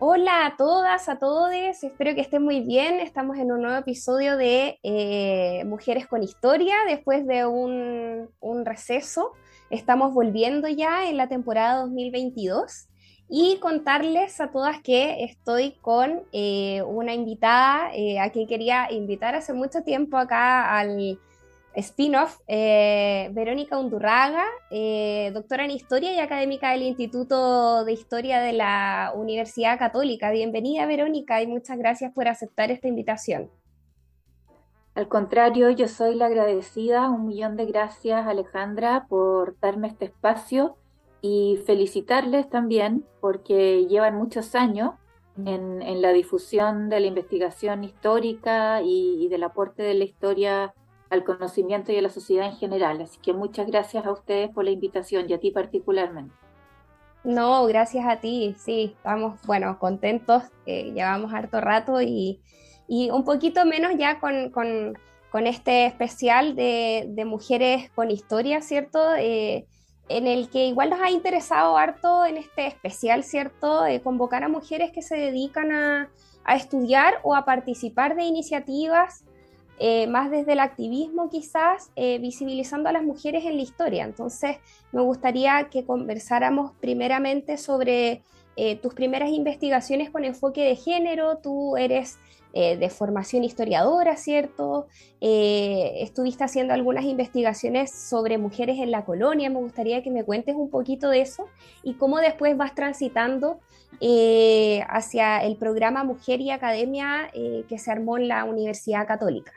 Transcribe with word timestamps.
Hola 0.00 0.46
a 0.46 0.56
todas, 0.56 1.08
a 1.08 1.18
todos, 1.18 1.50
espero 1.52 2.14
que 2.14 2.20
estén 2.20 2.44
muy 2.44 2.60
bien. 2.60 3.00
Estamos 3.00 3.36
en 3.36 3.50
un 3.50 3.62
nuevo 3.62 3.76
episodio 3.76 4.36
de 4.36 4.78
eh, 4.84 5.64
Mujeres 5.64 6.06
con 6.06 6.22
Historia, 6.22 6.76
después 6.86 7.26
de 7.26 7.46
un, 7.46 8.28
receso. 8.64 9.32
Estamos 9.70 10.14
volviendo 10.14 10.68
ya 10.68 11.08
en 11.08 11.16
la 11.16 11.28
temporada 11.28 11.80
2022 11.80 12.88
y 13.28 13.58
contarles 13.58 14.40
a 14.40 14.52
todas 14.52 14.80
que 14.82 15.24
estoy 15.24 15.72
con 15.80 16.22
eh, 16.32 16.80
una 16.82 17.12
invitada 17.12 17.90
eh, 17.92 18.20
a 18.20 18.30
quien 18.30 18.46
quería 18.46 18.92
invitar 18.92 19.34
hace 19.34 19.52
mucho 19.52 19.82
tiempo 19.82 20.16
acá 20.16 20.78
al 20.78 21.18
spin-off, 21.74 22.40
eh, 22.48 23.30
Verónica 23.32 23.78
Undurraga, 23.78 24.44
eh, 24.70 25.30
doctora 25.32 25.64
en 25.64 25.70
Historia 25.70 26.12
y 26.12 26.18
académica 26.18 26.72
del 26.72 26.82
Instituto 26.82 27.84
de 27.84 27.92
Historia 27.92 28.40
de 28.40 28.52
la 28.52 29.12
Universidad 29.14 29.78
Católica. 29.78 30.30
Bienvenida, 30.30 30.86
Verónica, 30.86 31.40
y 31.42 31.46
muchas 31.46 31.78
gracias 31.78 32.12
por 32.12 32.28
aceptar 32.28 32.70
esta 32.70 32.88
invitación. 32.88 33.50
Al 34.94 35.06
contrario, 35.06 35.70
yo 35.70 35.86
soy 35.86 36.16
la 36.16 36.26
agradecida. 36.26 37.08
Un 37.08 37.26
millón 37.26 37.56
de 37.56 37.66
gracias, 37.66 38.26
Alejandra, 38.26 39.06
por 39.08 39.56
darme 39.60 39.86
este 39.88 40.06
espacio 40.06 40.76
y 41.20 41.60
felicitarles 41.66 42.48
también 42.48 43.04
porque 43.20 43.86
llevan 43.86 44.16
muchos 44.16 44.56
años 44.56 44.94
en, 45.46 46.02
la 46.02 46.12
difusión 46.12 46.88
de 46.88 46.98
la 46.98 47.06
investigación 47.06 47.84
histórica 47.84 48.82
y, 48.82 49.24
y 49.24 49.28
del 49.28 49.44
aporte 49.44 49.84
de 49.84 49.94
la 49.94 50.04
historia 50.04 50.74
al 51.10 51.24
conocimiento 51.24 51.92
y 51.92 51.98
a 51.98 52.02
la 52.02 52.10
sociedad 52.10 52.46
en 52.46 52.56
general. 52.56 53.00
Así 53.00 53.18
que 53.20 53.32
muchas 53.32 53.66
gracias 53.66 54.04
a 54.06 54.12
ustedes 54.12 54.50
por 54.50 54.64
la 54.64 54.70
invitación 54.70 55.26
y 55.28 55.32
a 55.32 55.38
ti 55.38 55.50
particularmente. 55.50 56.34
No, 57.24 57.66
gracias 57.66 58.06
a 58.06 58.20
ti, 58.20 58.54
sí, 58.58 58.94
estamos, 58.96 59.40
bueno, 59.44 59.78
contentos, 59.78 60.44
llevamos 60.64 61.34
harto 61.34 61.60
rato 61.60 62.00
y, 62.00 62.40
un 62.88 63.24
poquito 63.24 63.66
menos 63.66 63.92
ya 63.98 64.20
con, 64.20 64.94
este 65.46 65.86
especial 65.86 66.54
de, 66.54 67.24
mujeres 67.26 67.90
con 67.90 68.10
historia, 68.10 68.62
¿cierto? 68.62 69.14
Eh, 69.16 69.66
en 70.08 70.26
el 70.26 70.48
que 70.48 70.66
igual 70.66 70.90
nos 70.90 71.00
ha 71.00 71.10
interesado 71.10 71.76
harto 71.76 72.24
en 72.24 72.38
este 72.38 72.66
especial, 72.66 73.24
¿cierto? 73.24 73.84
Eh, 73.84 74.00
convocar 74.00 74.42
a 74.44 74.48
mujeres 74.48 74.90
que 74.90 75.02
se 75.02 75.16
dedican 75.16 75.70
a, 75.70 76.08
a 76.44 76.56
estudiar 76.56 77.20
o 77.24 77.34
a 77.34 77.44
participar 77.44 78.16
de 78.16 78.22
iniciativas 78.22 79.24
eh, 79.80 80.08
más 80.08 80.30
desde 80.30 80.54
el 80.54 80.60
activismo 80.60 81.30
quizás, 81.30 81.92
eh, 81.94 82.18
visibilizando 82.18 82.88
a 82.88 82.92
las 82.92 83.04
mujeres 83.04 83.44
en 83.44 83.56
la 83.56 83.62
historia. 83.62 84.04
Entonces, 84.04 84.56
me 84.90 85.02
gustaría 85.02 85.68
que 85.70 85.84
conversáramos 85.84 86.72
primeramente 86.80 87.56
sobre 87.56 88.22
eh, 88.56 88.76
tus 88.76 88.94
primeras 88.94 89.30
investigaciones 89.30 90.10
con 90.10 90.24
enfoque 90.24 90.64
de 90.64 90.76
género. 90.76 91.38
Tú 91.38 91.76
eres 91.76 92.18
de 92.50 92.90
formación 92.90 93.44
historiadora, 93.44 94.16
¿cierto? 94.16 94.88
estuviste 95.20 96.42
haciendo 96.42 96.74
algunas 96.74 97.04
investigaciones 97.04 97.92
sobre 97.92 98.36
mujeres 98.36 98.78
en 98.80 98.90
la 98.90 99.04
colonia. 99.04 99.48
Me 99.48 99.60
gustaría 99.60 100.02
que 100.02 100.10
me 100.10 100.24
cuentes 100.24 100.56
un 100.56 100.68
poquito 100.68 101.08
de 101.10 101.20
eso 101.20 101.46
y 101.84 101.94
cómo 101.94 102.18
después 102.18 102.56
vas 102.56 102.74
transitando 102.74 103.60
hacia 104.88 105.38
el 105.44 105.56
programa 105.56 106.02
Mujer 106.02 106.40
y 106.40 106.50
Academia 106.50 107.30
que 107.32 107.78
se 107.78 107.92
armó 107.92 108.16
en 108.16 108.26
la 108.26 108.44
Universidad 108.44 109.06
Católica. 109.06 109.52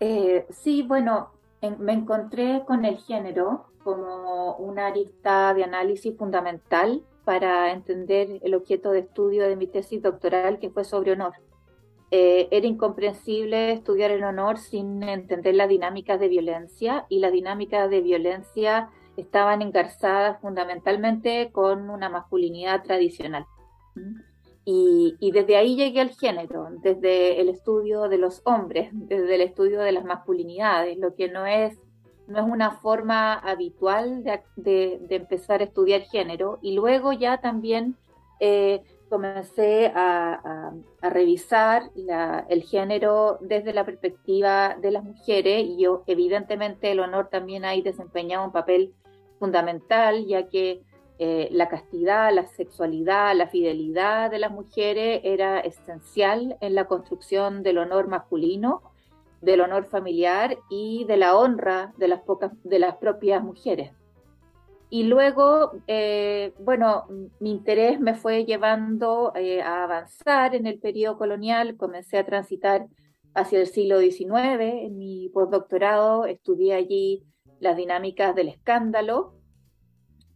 Eh, 0.00 0.46
sí, 0.50 0.82
bueno, 0.82 1.30
me 1.78 1.92
encontré 1.92 2.64
con 2.66 2.84
el 2.84 2.96
género 2.98 3.66
como 3.84 4.56
una 4.56 4.88
arista 4.88 5.54
de 5.54 5.64
análisis 5.64 6.16
fundamental 6.16 7.02
para 7.24 7.72
entender 7.72 8.40
el 8.42 8.54
objeto 8.54 8.92
de 8.92 9.00
estudio 9.00 9.46
de 9.46 9.56
mi 9.56 9.66
tesis 9.66 10.02
doctoral, 10.02 10.58
que 10.58 10.70
fue 10.70 10.84
sobre 10.84 11.12
honor. 11.12 11.34
Eh, 12.10 12.48
era 12.50 12.66
incomprensible 12.66 13.72
estudiar 13.72 14.10
el 14.10 14.24
honor 14.24 14.58
sin 14.58 15.02
entender 15.02 15.54
las 15.54 15.68
dinámicas 15.68 16.18
de 16.18 16.28
violencia 16.28 17.06
y 17.08 17.20
las 17.20 17.30
dinámicas 17.30 17.88
de 17.88 18.00
violencia 18.00 18.90
estaban 19.16 19.62
engarzadas 19.62 20.40
fundamentalmente 20.40 21.50
con 21.52 21.88
una 21.88 22.08
masculinidad 22.08 22.82
tradicional. 22.82 23.46
Y, 24.64 25.30
desde 25.32 25.56
ahí 25.56 25.74
llegué 25.74 26.00
al 26.00 26.10
género, 26.10 26.68
desde 26.82 27.40
el 27.40 27.48
estudio 27.48 28.08
de 28.08 28.18
los 28.18 28.42
hombres, 28.44 28.90
desde 28.92 29.34
el 29.34 29.40
estudio 29.40 29.80
de 29.80 29.92
las 29.92 30.04
masculinidades, 30.04 30.98
lo 30.98 31.14
que 31.14 31.28
no 31.28 31.46
es, 31.46 31.76
no 32.28 32.38
es 32.38 32.44
una 32.44 32.70
forma 32.70 33.34
habitual 33.34 34.22
de, 34.56 35.00
empezar 35.10 35.60
a 35.60 35.64
estudiar 35.64 36.02
género. 36.02 36.58
Y 36.62 36.74
luego 36.74 37.12
ya 37.12 37.40
también 37.40 37.96
eh, 38.38 38.82
comencé 39.08 39.92
a, 39.94 40.72
revisar 41.02 41.90
el 42.48 42.62
género 42.62 43.38
desde 43.40 43.72
la 43.72 43.84
perspectiva 43.84 44.76
de 44.80 44.92
las 44.92 45.02
mujeres 45.02 45.64
y 45.66 45.82
yo 45.82 46.04
evidentemente 46.06 46.92
el 46.92 47.00
honor 47.00 47.28
también 47.28 47.64
ahí 47.64 47.82
desempeñado 47.82 48.44
un 48.44 48.52
papel 48.52 48.94
fundamental, 49.38 50.26
ya 50.26 50.46
que 50.46 50.82
eh, 51.22 51.48
la 51.52 51.68
castidad, 51.68 52.32
la 52.32 52.46
sexualidad, 52.46 53.36
la 53.36 53.46
fidelidad 53.46 54.30
de 54.30 54.38
las 54.38 54.50
mujeres 54.50 55.20
era 55.22 55.60
esencial 55.60 56.56
en 56.62 56.74
la 56.74 56.86
construcción 56.86 57.62
del 57.62 57.76
honor 57.76 58.08
masculino, 58.08 58.80
del 59.42 59.60
honor 59.60 59.84
familiar 59.84 60.56
y 60.70 61.04
de 61.04 61.18
la 61.18 61.36
honra 61.36 61.92
de 61.98 62.08
las, 62.08 62.22
pocas, 62.22 62.52
de 62.64 62.78
las 62.78 62.96
propias 62.96 63.44
mujeres. 63.44 63.92
Y 64.88 65.02
luego, 65.02 65.72
eh, 65.86 66.54
bueno, 66.58 67.04
mi 67.38 67.50
interés 67.50 68.00
me 68.00 68.14
fue 68.14 68.46
llevando 68.46 69.32
eh, 69.34 69.60
a 69.60 69.84
avanzar 69.84 70.54
en 70.54 70.66
el 70.66 70.78
periodo 70.78 71.18
colonial, 71.18 71.76
comencé 71.76 72.16
a 72.16 72.24
transitar 72.24 72.86
hacia 73.34 73.60
el 73.60 73.66
siglo 73.66 74.00
XIX, 74.00 74.58
en 74.86 74.96
mi 74.96 75.28
postdoctorado 75.28 76.24
estudié 76.24 76.72
allí 76.76 77.24
las 77.58 77.76
dinámicas 77.76 78.34
del 78.34 78.48
escándalo, 78.48 79.34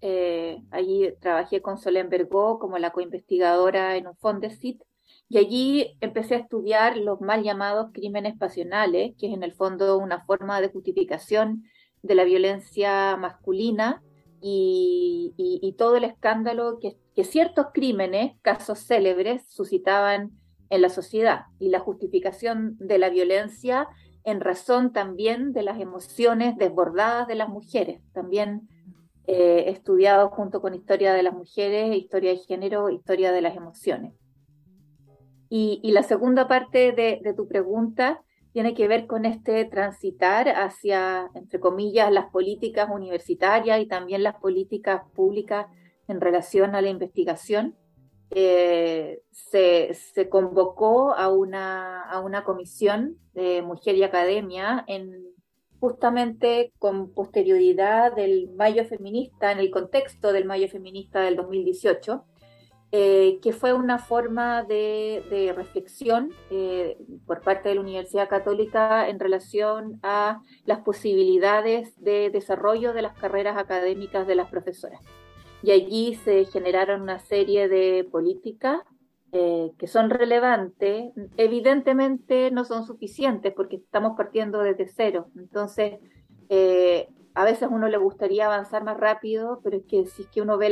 eh, 0.07 0.63
allí 0.71 1.15
trabajé 1.19 1.63
con 1.63 1.79
Solén 1.79 2.11
Bergó 2.11 2.59
como 2.59 2.77
la 2.77 2.91
coinvestigadora 2.91 3.97
en 3.97 4.07
un 4.07 4.15
Fondesit 4.17 4.83
y 5.31 5.39
allí 5.39 5.97
empecé 6.03 6.35
a 6.35 6.41
estudiar 6.41 6.99
los 6.99 7.23
mal 7.23 7.43
llamados 7.43 7.91
crímenes 7.95 8.37
pasionales, 8.37 9.15
que 9.19 9.29
es 9.29 9.33
en 9.33 9.43
el 9.43 9.55
fondo 9.55 9.97
una 9.97 10.23
forma 10.27 10.61
de 10.61 10.69
justificación 10.69 11.65
de 12.03 12.15
la 12.15 12.25
violencia 12.25 13.17
masculina 13.17 14.03
y, 14.43 15.75
todo 15.79 15.97
el 15.97 16.05
escándalo 16.05 16.79
que, 16.81 16.99
que 17.17 17.25
ciertos 17.25 17.69
crímenes, 17.73 18.37
casos 18.43 18.81
célebres, 18.81 19.49
suscitaban 19.49 20.33
en 20.69 20.83
la 20.83 20.91
sociedad 20.91 21.47
y 21.59 21.71
la 21.71 21.81
justificación 21.81 22.77
de 22.79 22.99
la 22.99 23.09
violencia 23.09 23.89
en 24.23 24.43
razón 24.43 24.93
también 24.93 25.55
de 25.55 25.63
las 25.63 25.81
emociones 25.81 26.59
desbordadas 26.59 27.27
de 27.27 27.37
las 27.37 27.49
mujeres. 27.49 28.03
También 28.13 28.69
eh, 29.27 29.71
estudiado 29.71 30.29
junto 30.29 30.61
con 30.61 30.75
historia 30.75 31.15
de 31.15 31.23
las 31.23 31.33
mujeres, 31.33 31.97
historia 31.97 32.33
de 32.33 32.39
género, 32.39 32.91
historia 32.91 33.33
de 33.33 33.41
las 33.41 33.57
emociones. 33.57 34.13
Y, 35.49 35.81
la 35.93 36.03
segunda 36.03 36.47
parte 36.47 36.93
de, 36.93 37.33
tu 37.35 37.47
pregunta 37.47 38.23
tiene 38.53 38.75
que 38.75 38.89
ver 38.89 39.07
con 39.07 39.25
este 39.25 39.65
transitar 39.65 40.49
hacia, 40.49 41.31
entre 41.35 41.61
comillas, 41.61 42.13
las 42.13 42.27
políticas 42.31 42.89
universitarias 42.93 43.81
y 43.81 43.87
también 43.87 44.23
las 44.23 44.35
políticas 44.37 45.03
públicas 45.15 45.69
en 46.09 46.21
relación 46.21 46.75
a 46.75 46.83
la 46.83 46.91
investigación. 46.91 47.77
eh, 48.31 49.23
se, 49.31 50.29
convocó 50.29 51.15
a 51.15 51.29
una, 51.29 52.03
a 52.03 52.21
una 52.21 52.45
comisión 52.45 53.17
de 53.33 53.63
Mujer 53.63 53.95
y 53.95 54.03
Academia 54.03 54.85
en, 54.89 55.34
justamente 55.85 56.73
con 56.79 57.13
posterioridad 57.13 58.15
del 58.17 58.49
Mayo 58.57 58.87
Feminista, 58.87 59.53
en 59.53 59.59
el 59.59 59.71
contexto 59.71 60.33
del 60.33 60.47
Mayo 60.47 60.67
Feminista 60.67 61.21
del 61.21 61.37
2018, 61.37 62.25
eh, 62.91 63.39
que 63.43 63.53
fue 63.53 63.75
una 63.75 63.99
forma 63.99 64.63
de, 64.63 65.53
reflexión 65.55 66.31
eh, 66.51 66.97
por 67.27 67.43
parte 67.43 67.69
de 67.69 67.75
la 67.75 67.83
Universidad 67.83 68.31
Católica 68.31 69.11
en 69.11 69.21
relación 69.21 70.01
a 70.03 70.41
las 70.65 70.79
posibilidades 70.79 71.93
de 72.03 72.31
desarrollo 72.31 72.95
de 72.95 73.03
las 73.03 73.15
carreras 73.19 73.59
académicas 73.59 74.27
de 74.27 74.37
las 74.37 74.49
profesoras. 74.49 75.03
Y 75.63 75.73
allí 75.73 76.15
se 76.15 76.47
generaron 76.47 77.03
una 77.03 77.19
serie 77.19 77.69
de 77.69 78.09
políticas 78.11 78.81
eh, 79.35 79.73
que 79.79 79.87
son 79.87 80.11
relevantes, 80.11 81.13
evidentemente 81.37 82.51
no 82.51 82.65
son 82.65 82.87
suficientes 82.87 83.53
porque 83.53 83.77
estamos 83.77 84.17
partiendo 84.17 84.61
desde 84.61 84.89
cero. 84.89 85.27
Entonces, 85.37 85.99
a 87.35 87.45
veces 87.45 87.69
uno 87.71 87.89
le 87.89 87.99
gustaría 87.99 88.47
avanzar 88.47 88.85
más 88.85 88.97
rápido, 88.97 89.61
pero 89.63 89.79
es 89.79 89.85
que 89.87 90.07
si 90.07 90.41
uno 90.41 90.57
ve 90.57 90.71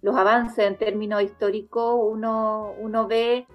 los 0.00 0.16
avances 0.16 0.66
en 0.66 0.78
términos 0.78 1.22
históricos, 1.22 1.96
uno, 2.00 2.74
uno 2.78 3.08
ve 3.08 3.46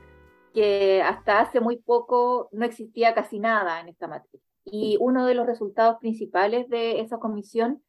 que 0.54 1.02
hasta 1.02 1.40
hace 1.40 1.62
muy 1.62 1.78
poco 1.78 2.50
no 2.52 2.66
existía 2.66 3.14
casi 3.14 3.40
nada 3.40 3.80
en 3.80 3.88
esta 3.88 4.08
materia. 4.08 4.42
Y 4.66 4.98
uno 5.00 5.26
de 5.26 5.34
los 5.34 5.48
resultados 5.48 5.98
principales 6.00 6.70
de 6.70 7.00
esa 7.00 7.18
comisión 7.18 7.82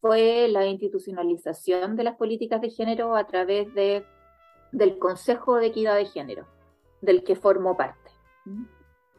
fue 0.00 0.48
la 0.48 0.66
institucionalización 0.66 1.96
de 1.96 2.04
las 2.04 2.16
políticas 2.16 2.60
de 2.60 2.70
género 2.70 3.16
a 3.16 3.26
través 3.26 3.72
de, 3.74 4.04
del 4.74 4.98
Consejo 4.98 5.56
de 5.56 5.66
Equidad 5.66 5.96
de 5.96 6.06
Género, 6.06 6.46
del 7.00 7.22
que 7.22 7.36
formo 7.36 7.76
parte. 7.76 8.10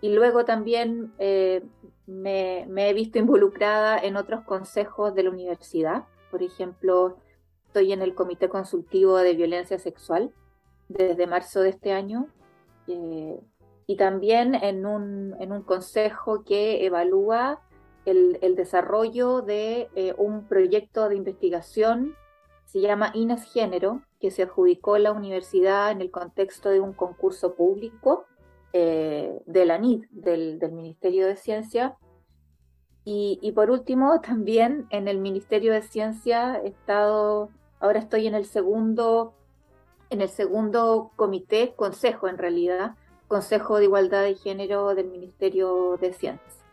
Y 0.02 0.10
luego 0.10 0.44
también 0.44 1.14
eh, 1.18 1.64
me, 2.06 2.90
he 2.90 2.94
visto 2.94 3.18
involucrada 3.18 3.98
en 3.98 4.18
otros 4.18 4.44
consejos 4.44 5.16
de 5.16 5.24
la 5.24 5.32
universidad, 5.32 6.04
por 6.30 6.44
ejemplo, 6.44 7.18
estoy 7.68 7.94
en 7.94 8.02
el 8.02 8.14
Comité 8.14 8.50
Consultivo 8.50 9.18
de 9.18 9.34
Violencia 9.34 9.80
Sexual 9.80 10.32
desde 10.90 11.28
marzo 11.28 11.62
de 11.62 11.70
este 11.70 11.94
año 11.94 12.28
eh, 12.88 13.40
y 13.88 13.96
también 13.96 14.56
en 14.56 14.86
un, 14.86 15.36
en 15.40 15.52
un, 15.54 15.64
consejo 15.64 16.44
que 16.44 16.86
evalúa 16.86 17.62
el, 18.06 18.38
el 18.42 18.56
desarrollo 18.56 19.42
de 19.42 19.90
eh, 19.96 20.14
un 20.18 20.48
proyecto 20.48 21.08
de 21.08 21.16
investigación, 21.16 22.16
se 22.66 22.82
llama 22.82 23.12
INES 23.14 23.44
Género, 23.52 24.02
que 24.26 24.32
se 24.32 24.42
adjudicó 24.42 24.98
la 24.98 25.12
universidad 25.12 25.92
en 25.92 26.02
el 26.02 26.10
contexto 26.10 26.70
de 26.70 26.80
un 26.80 26.94
concurso 26.94 27.54
público 27.54 28.26
eh, 28.74 29.40
de 29.46 29.66
la 29.68 29.78
NID, 29.78 30.06
del, 30.10 30.58
del 30.58 30.72
Ministerio 30.72 31.28
de 31.28 31.36
Ciencia, 31.36 31.96
y, 33.04 33.38
y, 33.44 33.52
por 33.52 33.70
último, 33.70 34.20
también 34.26 34.88
en 34.90 35.08
el 35.08 35.20
Ministerio 35.20 35.74
de 35.74 35.84
Ciencia 35.84 36.60
he 36.64 36.70
estado 36.70 37.52
Ahora 37.80 38.00
estoy 38.00 38.26
en 38.26 38.34
el 38.34 38.46
segundo, 38.46 39.36
en 40.10 40.22
el 40.22 40.30
segundo 40.30 41.12
comité, 41.16 41.76
consejo 41.76 42.28
en 42.28 42.40
realidad, 42.40 42.96
Consejo 43.28 43.78
de 43.78 43.84
Igualdad 43.84 44.24
de 44.24 44.34
Género 44.34 44.96
del 44.96 45.08
Ministerio 45.08 45.98
de 46.02 46.14
Ciencias. 46.14 46.64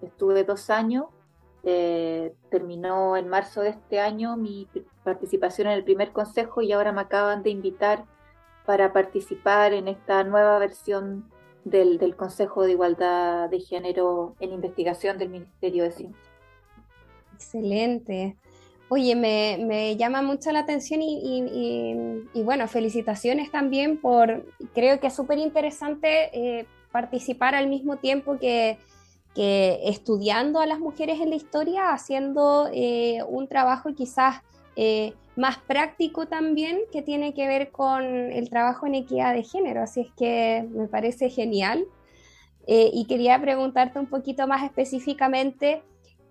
Estuve 0.00 0.44
dos 0.44 0.70
años, 0.70 1.06
eh, 1.62 2.34
terminó 2.50 3.16
en 3.16 3.28
marzo 3.28 3.60
de 3.60 3.68
este 3.68 4.00
año 4.00 4.36
mi 4.36 4.66
participación 5.04 5.68
en 5.68 5.74
el 5.74 5.84
primer 5.84 6.12
consejo 6.12 6.62
y 6.62 6.72
ahora 6.72 6.92
me 6.92 7.00
acaban 7.00 7.42
de 7.42 7.50
invitar 7.50 8.04
para 8.66 8.92
participar 8.92 9.72
en 9.72 9.88
esta 9.88 10.22
nueva 10.24 10.58
versión 10.58 11.30
del, 11.64 11.98
del 11.98 12.16
Consejo 12.16 12.62
de 12.62 12.72
Igualdad 12.72 13.48
de 13.48 13.60
Género 13.60 14.34
en 14.40 14.52
Investigación 14.52 15.18
del 15.18 15.30
Ministerio 15.30 15.84
de 15.84 15.92
Ciencias. 15.92 16.30
Excelente. 17.34 18.36
Oye, 18.92 19.14
me, 19.14 19.96
llama 19.96 20.20
mucho 20.20 20.50
la 20.50 20.58
atención 20.58 21.00
y, 21.00 22.42
bueno, 22.42 22.66
felicitaciones 22.66 23.52
también 23.52 24.00
por, 24.00 24.44
creo 24.74 24.98
que 24.98 25.06
es 25.06 25.14
súper 25.14 25.38
interesante 25.38 26.30
eh, 26.32 26.66
participar 26.90 27.54
al 27.54 27.68
mismo 27.68 27.98
tiempo 27.98 28.36
que, 28.38 28.78
estudiando 29.36 30.58
a 30.58 30.66
las 30.66 30.80
mujeres 30.80 31.20
en 31.20 31.30
la 31.30 31.36
historia, 31.36 31.92
haciendo 31.92 32.68
eh, 32.74 33.22
un 33.28 33.46
trabajo 33.46 33.94
quizás 33.94 34.42
eh, 34.76 35.14
más 35.36 35.58
práctico 35.58 36.26
también 36.26 36.80
que 36.92 37.02
tiene 37.02 37.34
que 37.34 37.46
ver 37.46 37.70
con 37.70 38.02
el 38.02 38.50
trabajo 38.50 38.86
en 38.86 38.96
equidad 38.96 39.34
de 39.34 39.42
género. 39.42 39.82
Así 39.82 40.00
es 40.00 40.08
que 40.16 40.66
me 40.70 40.86
parece 40.88 41.30
genial. 41.30 41.86
y 42.66 43.04
quería 43.06 43.40
preguntarte 43.40 43.98
un 43.98 44.06
poquito 44.06 44.46
más 44.46 44.62
específicamente 44.62 45.82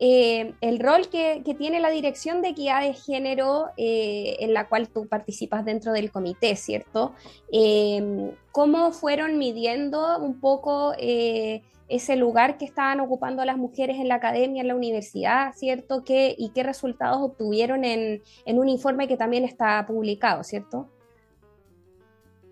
eh, 0.01 0.53
el 0.61 0.79
rol 0.79 1.09
que, 1.09 1.43
tiene 1.57 1.81
la 1.81 1.89
Dirección 1.89 2.41
de 2.41 2.49
Equidad 2.49 2.81
de 2.81 2.93
Género, 2.93 3.67
eh, 3.75 4.37
en 4.39 4.53
la 4.53 4.69
cual 4.69 4.87
tú 4.87 5.07
participas 5.07 5.65
dentro 5.65 5.91
del 5.91 6.09
comité, 6.09 6.55
¿cierto? 6.55 7.13
Eh, 7.51 8.33
¿Cómo 8.53 8.91
fueron 8.93 9.37
midiendo 9.37 10.17
un 10.19 10.39
poco 10.39 10.93
ese 10.97 12.15
lugar 12.15 12.57
que 12.57 12.65
estaban 12.65 13.01
ocupando 13.01 13.43
las 13.43 13.57
mujeres 13.57 13.97
en 13.97 14.07
la 14.07 14.15
academia, 14.15 14.61
en 14.61 14.69
la 14.69 14.75
universidad, 14.75 15.53
¿cierto? 15.53 16.03
¿Qué, 16.05 16.33
¿Y 16.37 16.51
qué 16.51 16.63
resultados 16.63 17.19
obtuvieron 17.21 17.83
en, 17.83 18.21
un 18.45 18.69
informe 18.69 19.07
que 19.07 19.17
también 19.17 19.43
está 19.43 19.85
publicado, 19.85 20.43
¿cierto? 20.43 20.87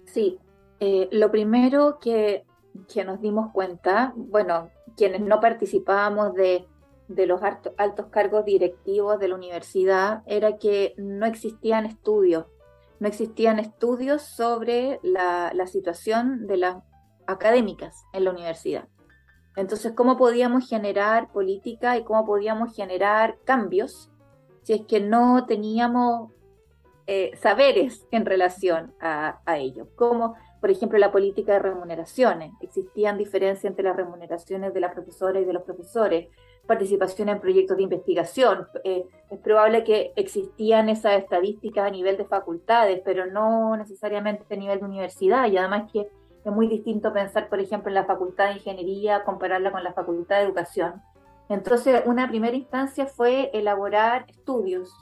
Sí, 0.05 0.37
lo 0.79 1.31
primero 1.31 1.99
que, 1.99 2.43
que 2.91 3.05
nos 3.05 3.21
dimos 3.21 3.51
cuenta, 3.53 4.13
bueno, 4.15 4.69
quienes 4.97 5.21
no 5.21 5.39
participábamos 5.39 6.33
de 6.33 6.65
de 7.07 7.25
los 7.25 7.41
altos 7.41 8.07
cargos 8.07 8.45
directivos 8.45 9.19
de 9.19 9.29
la 9.29 9.35
universidad 9.35 10.23
era 10.25 10.57
que 10.57 10.93
no 10.97 11.25
existían 11.25 11.85
estudios, 11.85 12.45
no 12.99 13.07
existían 13.07 13.59
estudios 13.59 14.23
sobre 14.23 14.99
la, 15.03 15.53
situación 15.67 16.47
de 16.47 16.57
las 16.57 16.77
académicas 17.25 18.05
en 18.13 18.25
la 18.25 18.31
universidad. 18.31 18.87
Entonces, 19.55 19.93
¿cómo 19.93 20.17
podíamos 20.17 20.69
generar 20.69 21.31
política 21.31 21.97
y 21.97 22.03
cómo 22.03 22.25
podíamos 22.25 22.75
generar 22.75 23.37
cambios 23.43 24.11
si 24.63 24.73
es 24.73 24.81
que 24.85 24.99
no 24.99 25.45
teníamos 25.45 26.31
eh, 27.07 27.31
saberes 27.37 28.05
en 28.11 28.25
relación 28.25 28.93
a, 28.99 29.39
a 29.45 29.57
ello? 29.57 29.87
Como, 29.95 30.35
por 30.59 30.71
ejemplo, 30.71 30.97
la 30.97 31.11
política 31.11 31.53
de 31.53 31.59
remuneraciones. 31.59 32.51
Existían 32.61 33.17
diferencias 33.17 33.65
entre 33.65 33.83
las 33.83 33.95
remuneraciones 33.95 34.73
de 34.73 34.79
las 34.79 34.93
profesoras 34.93 35.41
y 35.41 35.45
de 35.45 35.53
los 35.53 35.63
profesores 35.63 36.27
participación 36.67 37.29
en 37.29 37.39
proyectos 37.39 37.77
de 37.77 37.83
investigación. 37.83 38.67
Eh, 38.83 39.05
es 39.31 39.39
probable 39.39 39.83
que 39.83 40.11
existían 40.15 40.89
esas 40.89 41.13
estadísticas 41.13 41.87
a 41.87 41.89
nivel 41.89 42.17
de 42.17 42.25
facultades, 42.25 43.01
pero 43.03 43.25
no 43.25 43.75
necesariamente 43.77 44.53
a 44.53 44.57
nivel 44.57 44.79
de 44.79 44.85
universidad. 44.85 45.49
Y 45.49 45.57
además 45.57 45.89
que 45.91 46.01
es 46.45 46.51
muy 46.51 46.67
distinto 46.67 47.11
pensar, 47.11 47.49
por 47.49 47.59
ejemplo, 47.59 47.89
en 47.89 47.95
la 47.95 48.05
facultad 48.05 48.49
de 48.49 48.55
ingeniería, 48.55 49.23
compararla 49.23 49.71
con 49.71 49.83
la 49.83 49.93
facultad 49.93 50.37
de 50.37 50.43
educación. 50.43 51.01
Entonces, 51.49 52.03
una 52.05 52.27
primera 52.27 52.55
instancia 52.55 53.07
fue 53.07 53.49
elaborar 53.53 54.25
estudios, 54.27 54.93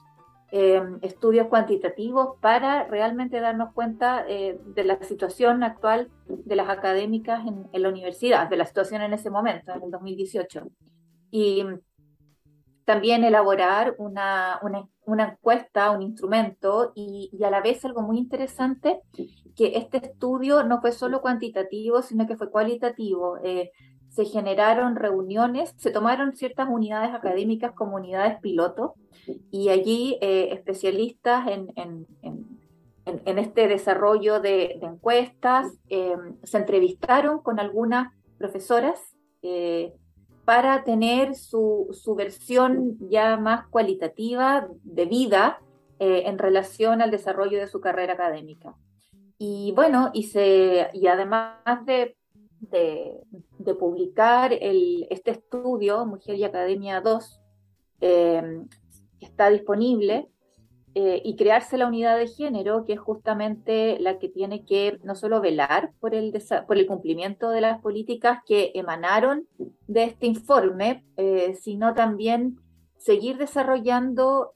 eh, 0.51 0.81
estudios 1.01 1.47
cuantitativos 1.47 2.37
para 2.39 2.85
realmente 2.85 3.39
darnos 3.39 3.73
cuenta 3.73 4.25
eh, 4.27 4.59
de 4.75 4.83
la 4.83 5.01
situación 5.03 5.63
actual 5.63 6.09
de 6.27 6.55
las 6.55 6.69
académicas 6.69 7.45
en, 7.47 7.67
en, 7.71 7.81
la 7.81 7.89
universidad, 7.89 8.49
de 8.49 8.57
la 8.57 8.65
situación 8.65 9.01
en 9.01 9.13
ese 9.13 9.29
momento, 9.29 9.73
en 9.73 9.83
el 9.83 9.91
2018 9.91 10.67
y 11.31 11.65
también 12.85 13.23
elaborar 13.23 13.95
una, 13.97 14.59
una, 15.05 15.23
encuesta, 15.31 15.91
un 15.91 16.03
instrumento 16.03 16.93
y, 16.95 17.29
a 17.43 17.49
la 17.49 17.59
vez 17.59 17.83
algo 17.83 18.01
muy 18.03 18.17
interesante, 18.17 19.01
que 19.55 19.73
este 19.75 19.97
estudio 19.97 20.63
no 20.63 20.79
fue 20.79 20.91
solo 20.91 21.21
cuantitativo, 21.21 22.01
sino 22.03 22.27
que 22.27 22.37
fue 22.37 22.51
cualitativo. 22.51 23.37
Eh, 23.43 23.71
se 24.15 24.25
generaron 24.25 24.95
reuniones, 24.95 25.73
se 25.77 25.91
tomaron 25.91 26.35
ciertas 26.35 26.69
unidades 26.69 27.13
académicas 27.13 27.73
como 27.73 27.97
unidades 27.97 28.39
piloto 28.39 28.95
y 29.51 29.69
allí 29.69 30.17
eh, 30.21 30.49
especialistas 30.51 31.47
en, 31.47 31.73
en, 31.75 32.07
en, 33.05 33.37
este 33.37 33.67
desarrollo 33.67 34.39
de, 34.39 34.79
encuestas 34.81 35.67
eh, 35.89 36.15
se 36.43 36.57
entrevistaron 36.57 37.39
con 37.39 37.59
algunas 37.59 38.13
profesoras 38.37 39.15
para 40.45 40.83
tener 40.83 41.35
su, 41.35 42.15
versión 42.15 42.97
ya 43.09 43.35
más 43.35 43.67
cualitativa 43.67 44.67
de 44.83 45.05
vida 45.05 45.59
eh, 45.99 46.23
en 46.27 46.37
relación 46.37 47.01
al 47.01 47.11
desarrollo 47.11 47.59
de 47.59 47.67
su 47.67 47.81
carrera 47.81 48.13
académica. 48.13 48.75
Y 49.39 49.73
bueno, 49.75 50.11
y, 50.13 50.23
se, 50.23 50.89
y 50.93 51.07
además 51.07 51.85
de, 51.85 52.15
de, 53.59 53.73
publicar 53.75 54.53
el, 54.53 55.07
este 55.09 55.31
estudio, 55.31 56.05
Mujer 56.05 56.35
y 56.35 56.43
Academia 56.43 57.01
2, 57.01 57.41
eh, 58.01 58.61
está 59.19 59.49
disponible, 59.49 60.27
eh, 60.97 61.21
y 61.25 61.35
crearse 61.35 61.77
la 61.77 61.87
unidad 61.87 62.17
de 62.17 62.27
género, 62.27 62.85
que 62.85 62.93
es 62.93 62.99
justamente 62.99 63.99
la 63.99 64.17
que 64.17 64.29
tiene 64.29 64.63
que 64.65 64.97
no 65.03 65.15
solo 65.15 65.41
velar 65.41 65.91
por 65.99 66.15
el, 66.15 66.33
por 66.67 66.77
el 66.77 66.87
cumplimiento 66.87 67.49
de 67.49 67.59
las 67.59 67.81
políticas 67.81 68.39
que 68.47 68.71
emanaron 68.75 69.45
de 69.87 70.03
este 70.03 70.27
informe, 70.27 71.03
eh, 71.17 71.53
sino 71.61 71.93
también 71.95 72.57
seguir 72.97 73.37
desarrollando 73.37 74.53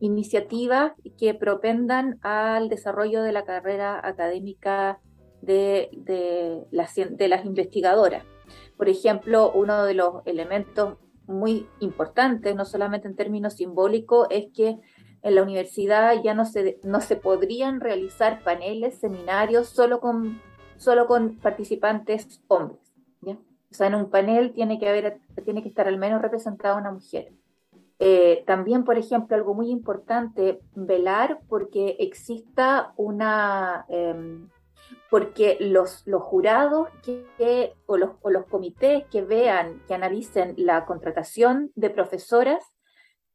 iniciativas 0.00 0.92
que 1.18 1.34
propendan 1.34 2.18
al 2.22 2.68
desarrollo 2.68 3.22
de 3.22 3.30
la 3.30 3.44
carrera 3.44 4.00
académica 4.02 4.98
de, 5.44 6.66
las 6.70 7.44
investigadoras. 7.44 8.24
Por 8.76 8.88
ejemplo, 8.88 9.52
uno 9.52 9.84
de 9.84 9.94
los 9.94 10.26
elementos 10.26 10.98
muy 11.26 11.66
importantes, 11.80 12.54
no 12.54 12.64
solamente 12.64 13.08
en 13.08 13.16
términos 13.16 13.54
simbólicos, 13.54 14.26
es 14.30 14.46
que 14.52 14.78
en 15.22 15.34
la 15.34 15.42
universidad 15.42 16.22
ya 16.22 16.34
no 16.34 16.44
se, 16.44 16.78
no 16.82 17.00
se 17.00 17.16
podrían 17.16 17.80
realizar 17.80 18.42
paneles, 18.42 18.98
seminarios 18.98 19.68
solo 19.68 20.00
con, 20.00 20.40
solo 20.76 21.06
con 21.06 21.36
participantes 21.36 22.42
hombres. 22.48 22.92
¿ya? 23.22 23.32
O 23.32 23.74
sea, 23.74 23.86
en 23.86 23.94
un 23.94 24.10
panel 24.10 24.52
tiene 24.52 24.78
que, 24.78 24.88
haber, 24.88 25.20
tiene 25.44 25.62
que 25.62 25.68
estar 25.68 25.88
al 25.88 25.98
menos 25.98 26.20
representada 26.20 26.76
una 26.76 26.92
mujer. 26.92 27.32
Eh, 27.98 28.44
también, 28.46 28.84
por 28.84 28.98
ejemplo, 28.98 29.36
algo 29.36 29.54
muy 29.54 29.70
importante, 29.70 30.60
velar 30.74 31.40
porque 31.48 31.96
exista 32.00 32.92
una, 32.96 33.86
em, 33.88 34.48
porque 35.10 35.56
los, 35.60 36.06
los 36.06 36.22
jurados 36.22 36.88
que, 37.02 37.74
o, 37.86 37.96
los, 37.96 38.10
o 38.22 38.30
los 38.30 38.46
comités 38.46 39.04
que 39.10 39.22
vean, 39.22 39.82
que 39.86 39.94
analicen 39.94 40.54
la 40.56 40.84
contratación 40.84 41.70
de 41.74 41.90
profesoras, 41.90 42.64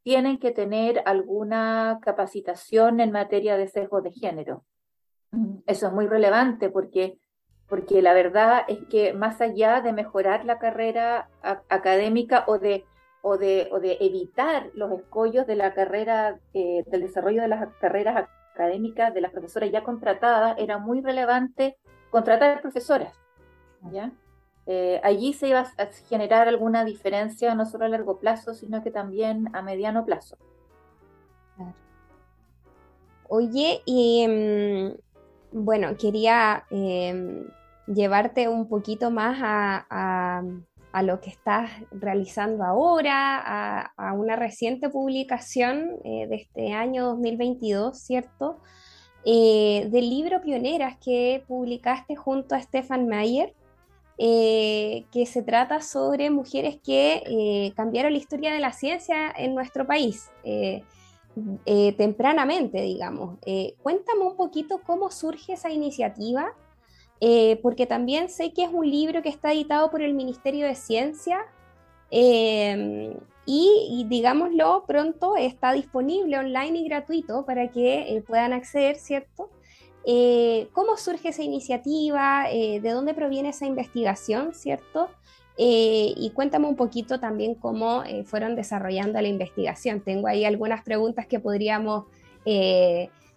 tienen 0.03 0.39
que 0.39 0.51
tener 0.51 1.03
alguna 1.05 1.99
capacitación 2.01 2.99
en 2.99 3.11
materia 3.11 3.57
de 3.57 3.67
sesgo 3.67 4.01
de 4.01 4.11
género. 4.11 4.63
Eso 5.67 5.87
es 5.87 5.93
muy 5.93 6.07
relevante 6.07 6.69
porque, 6.69 7.19
porque 7.67 8.01
la 8.01 8.13
verdad 8.13 8.63
es 8.67 8.79
que 8.89 9.13
más 9.13 9.41
allá 9.41 9.81
de 9.81 9.93
mejorar 9.93 10.45
la 10.45 10.57
carrera 10.57 11.29
académica 11.43 12.43
o 12.47 12.57
de, 12.57 12.85
o, 13.21 13.37
de, 13.37 13.69
o 13.71 13.79
de 13.79 13.97
evitar 13.99 14.71
los 14.73 14.91
escollos 14.99 15.45
de 15.45 15.55
la 15.55 15.73
carrera, 15.73 16.39
eh, 16.53 16.83
del 16.87 17.01
desarrollo 17.01 17.41
de 17.41 17.47
las 17.49 17.67
carreras 17.79 18.27
académicas 18.59 19.13
de 19.13 19.21
las 19.21 19.31
profesoras 19.31 19.71
ya 19.71 19.83
contratadas, 19.83 20.55
era 20.57 20.77
muy 20.77 20.99
relevante 21.01 21.77
contratar 22.09 22.61
profesoras. 22.61 23.13
¿ya? 23.91 24.11
Eh, 24.65 24.99
allí 25.03 25.33
se 25.33 25.47
iba 25.47 25.61
a 25.61 25.85
generar 26.09 26.47
alguna 26.47 26.83
diferencia 26.83 27.55
no 27.55 27.65
solo 27.65 27.85
a 27.85 27.89
largo 27.89 28.19
plazo, 28.19 28.53
sino 28.53 28.83
que 28.83 28.91
también 28.91 29.49
a 29.53 29.61
mediano 29.61 30.05
plazo. 30.05 30.37
Oye, 33.29 33.81
y 33.85 34.27
mm, 34.27 35.63
bueno, 35.63 35.95
quería 35.97 36.65
em, 36.71 37.47
llevarte 37.87 38.47
un 38.47 38.67
poquito 38.67 39.11
más 39.11 39.39
a, 39.41 40.43
lo 41.03 41.21
que 41.21 41.29
estás 41.29 41.69
realizando 41.91 42.63
ahora, 42.63 43.91
a, 43.95 44.13
una 44.13 44.35
reciente 44.35 44.89
publicación 44.89 45.97
eh, 46.03 46.27
de 46.27 46.35
este 46.35 46.73
año 46.73 47.05
2022, 47.09 47.97
¿cierto? 47.97 48.59
Eh, 49.23 49.87
del 49.91 50.09
libro 50.09 50.41
Pioneras 50.41 50.97
que 51.03 51.43
publicaste 51.47 52.15
junto 52.15 52.55
a 52.55 52.61
Stefan 52.61 53.07
Mayer. 53.07 53.53
Eh, 54.21 55.05
que 55.13 55.25
se 55.25 55.41
trata 55.43 55.81
sobre 55.81 56.29
mujeres 56.29 56.77
que 56.83 57.71
cambiaron 57.77 58.11
la 58.11 58.17
historia 58.17 58.51
de 58.53 58.59
la 58.59 58.73
ciencia 58.73 59.31
en 59.31 59.55
nuestro 59.55 59.87
país, 59.87 60.29
tempranamente, 61.95 62.81
digamos. 62.81 63.37
cuéntame 63.81 64.23
un 64.23 64.35
poquito 64.35 64.81
cómo 64.85 65.09
surge 65.09 65.53
esa 65.53 65.71
iniciativa, 65.71 66.53
porque 67.61 67.85
también 67.85 68.29
sé 68.29 68.53
que 68.53 68.63
es 68.63 68.69
un 68.71 68.89
libro 68.89 69.21
que 69.21 69.29
está 69.29 69.51
editado 69.51 69.91
por 69.91 70.01
el 70.01 70.13
Ministerio 70.13 70.65
de 70.65 70.75
Ciencia. 70.75 71.39
Y, 72.11 73.11
y, 73.45 74.05
digámoslo 74.07 74.83
pronto, 74.87 75.35
está 75.35 75.73
disponible 75.73 76.37
online 76.37 76.79
y 76.79 76.87
gratuito 76.87 77.45
para 77.45 77.69
que 77.69 78.23
puedan 78.27 78.53
acceder, 78.53 78.95
¿cierto? 78.95 79.49
Eh, 80.05 80.69
¿Cómo 80.73 80.97
surge 80.97 81.29
esa 81.29 81.43
iniciativa? 81.43 82.45
Eh, 82.51 82.79
¿De 82.79 82.91
dónde 82.91 83.13
proviene 83.13 83.49
esa 83.49 83.65
investigación, 83.65 84.53
cierto? 84.53 85.09
Eh, 85.57 86.13
y 86.15 86.31
cuéntame 86.31 86.67
un 86.67 86.75
poquito 86.75 87.19
también 87.19 87.53
cómo 87.53 88.03
fueron 88.25 88.55
desarrollando 88.55 89.21
la 89.21 89.27
investigación. 89.27 90.01
Tengo 90.01 90.27
ahí 90.27 90.45
algunas 90.45 90.83
preguntas 90.83 91.27
que 91.27 91.39
podríamos 91.39 92.05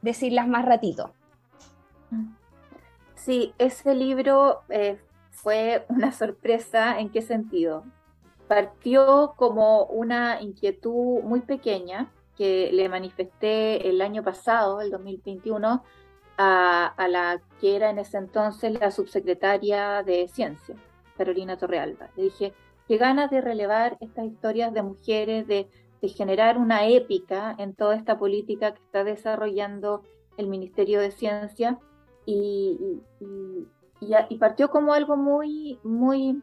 decirlas 0.00 0.48
más 0.48 0.64
ratito. 0.64 1.12
Sí, 3.24 3.54
ese 3.58 3.94
libro 3.94 4.62
fue 5.30 5.86
una 5.88 6.10
sorpresa. 6.10 6.98
¿En 6.98 7.08
qué 7.08 7.22
sentido? 7.22 7.84
Partió 8.48 9.34
como 9.36 9.84
una 9.84 10.42
inquietud 10.42 11.22
muy 11.22 11.40
pequeña 11.40 12.10
que 12.36 12.70
le 12.72 12.88
manifesté 12.88 13.88
el 13.88 14.02
año 14.02 14.24
pasado, 14.24 14.80
el 14.80 14.90
2021, 14.90 15.84
a, 16.36 16.94
la 17.08 17.40
que 17.60 17.76
era 17.76 17.90
en 17.90 18.00
ese 18.00 18.18
entonces 18.18 18.72
la 18.80 18.90
subsecretaria 18.90 20.02
de 20.02 20.26
Ciencia, 20.26 20.74
Carolina 21.16 21.56
Torrealba. 21.56 22.08
Le 22.16 22.24
dije, 22.24 22.54
qué 22.88 22.96
ganas 22.96 23.30
de 23.30 23.40
relevar 23.40 23.98
estas 24.00 24.26
historias 24.26 24.74
de 24.74 24.82
mujeres, 24.82 25.46
de, 25.46 25.68
generar 26.16 26.58
una 26.58 26.88
épica 26.88 27.54
en 27.58 27.74
toda 27.74 27.94
esta 27.94 28.18
política 28.18 28.74
que 28.74 28.82
está 28.82 29.04
desarrollando 29.04 30.02
el 30.36 30.48
Ministerio 30.48 30.98
de 30.98 31.12
Ciencia 31.12 31.78
y, 32.26 33.00
partió 34.38 34.70
como 34.70 34.92
algo 34.92 35.16
muy, 35.16 35.78
muy, 35.82 36.42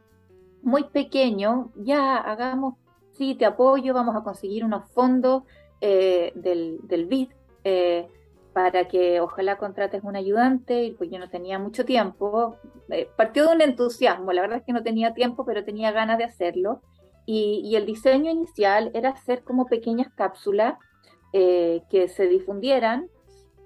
muy 0.62 0.84
pequeño. 0.86 1.72
Ya 1.76 2.18
hagamos, 2.18 2.76
sí, 3.12 3.36
te 3.36 3.46
apoyo, 3.46 3.94
vamos 3.94 4.16
a 4.16 4.24
conseguir 4.24 4.64
unos 4.64 4.90
fondos 4.92 5.44
eh, 5.82 6.32
del, 6.36 6.80
del 6.84 7.06
BID. 7.06 7.30
Eh, 7.64 8.08
para 8.54 8.88
que 8.88 9.22
ojalá 9.22 9.58
contrates 9.58 10.04
un 10.04 10.16
ayudante, 10.16 10.84
y 10.84 10.92
pues 10.92 11.10
yo 11.12 11.20
no 11.20 11.30
tenía 11.30 11.60
mucho 11.60 11.86
tiempo. 11.86 12.58
Eh, 12.90 13.08
partió 13.16 13.48
de 13.48 13.56
un 13.56 13.62
entusiasmo, 13.62 14.34
la 14.34 14.42
verdad 14.42 14.58
es 14.58 14.66
que 14.66 14.74
no 14.74 14.84
tenía 14.84 15.14
tiempo, 15.14 15.46
pero 15.46 15.64
tenía 15.64 15.92
ganas 15.92 16.18
de 16.18 16.26
hacerlo. 16.26 16.82
Y, 17.26 17.76
el 17.76 17.86
diseño 17.86 18.32
inicial 18.32 18.90
era 18.96 19.12
hacer 19.12 19.44
como 19.44 19.68
pequeñas 19.68 20.12
cápsulas 20.16 20.80
que 21.32 22.08
se 22.08 22.28
difundieran, 22.28 23.08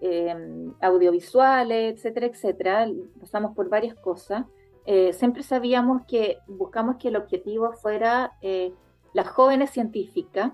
em, 0.03 0.74
audiovisuales, 0.81 1.95
etcétera, 1.95 2.27
etcétera. 2.27 2.88
Pasamos 3.19 3.55
por 3.55 3.69
varias 3.69 3.95
cosas. 3.95 4.45
Eh, 4.86 5.13
siempre 5.13 5.43
sabíamos 5.43 6.03
que 6.05 6.39
buscamos 6.48 6.98
que 6.98 7.07
el 7.07 7.15
objetivo 7.15 7.72
fuera 7.74 8.33
las 9.13 9.27
jóvenes 9.29 9.69
científicas 9.69 10.51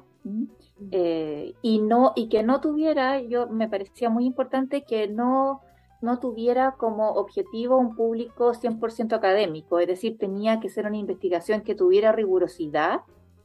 eh, 0.91 1.53
y, 1.61 1.79
no, 1.79 2.13
y 2.15 2.29
que 2.29 2.43
no 2.43 2.61
tuviera, 2.61 3.21
yo 3.21 3.47
me 3.47 3.67
parecía 3.67 4.09
muy 4.09 4.25
importante 4.25 4.83
que 4.83 5.07
no, 5.07 5.61
no 6.01 6.19
tuviera 6.19 6.75
como 6.77 7.11
objetivo 7.11 7.77
un 7.77 7.95
público 7.95 8.53
100% 8.53 9.13
académico, 9.13 9.79
es 9.79 9.87
decir, 9.87 10.17
tenía 10.17 10.59
que 10.59 10.69
ser 10.69 10.85
una 10.85 10.97
investigación 10.97 11.61
que 11.61 11.75
tuviera 11.75 12.11
rigurosidad, 12.11 13.01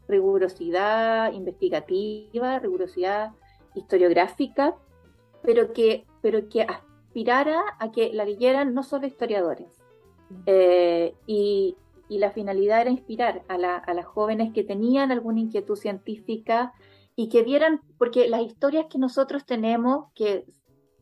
rigurosidad 0.07 1.33
investigativa, 1.33 2.59
rigurosidad 2.59 3.33
historiográfica, 3.75 4.77
pero 5.45 5.73
que, 5.73 6.05
pero 6.21 6.49
que 6.49 6.63
aspirara 6.63 7.61
a 7.79 7.93
que 7.93 8.13
la 8.13 8.25
leyeran 8.25 8.75
no 8.75 8.83
solo 8.83 9.07
historiadores. 9.07 9.69
Eh, 10.47 11.15
y, 11.27 11.77
y, 12.09 12.19
la 12.19 12.33
finalidad 12.33 12.81
era 12.81 12.91
inspirar 12.91 13.43
a, 13.47 13.59
la, 13.59 13.77
a 13.77 13.95
las 13.95 14.07
jóvenes 14.07 14.53
que 14.53 14.65
tenían 14.65 15.13
alguna 15.13 15.41
inquietud 15.41 15.77
científica, 15.77 16.73
y 17.17 17.29
que 17.29 17.43
vieran, 17.43 17.81
porque 17.99 18.29
las 18.29 18.43
historias 18.43 18.87
que 18.91 18.99
nosotros 18.99 19.45
tenemos, 19.45 20.07
que 20.15 20.45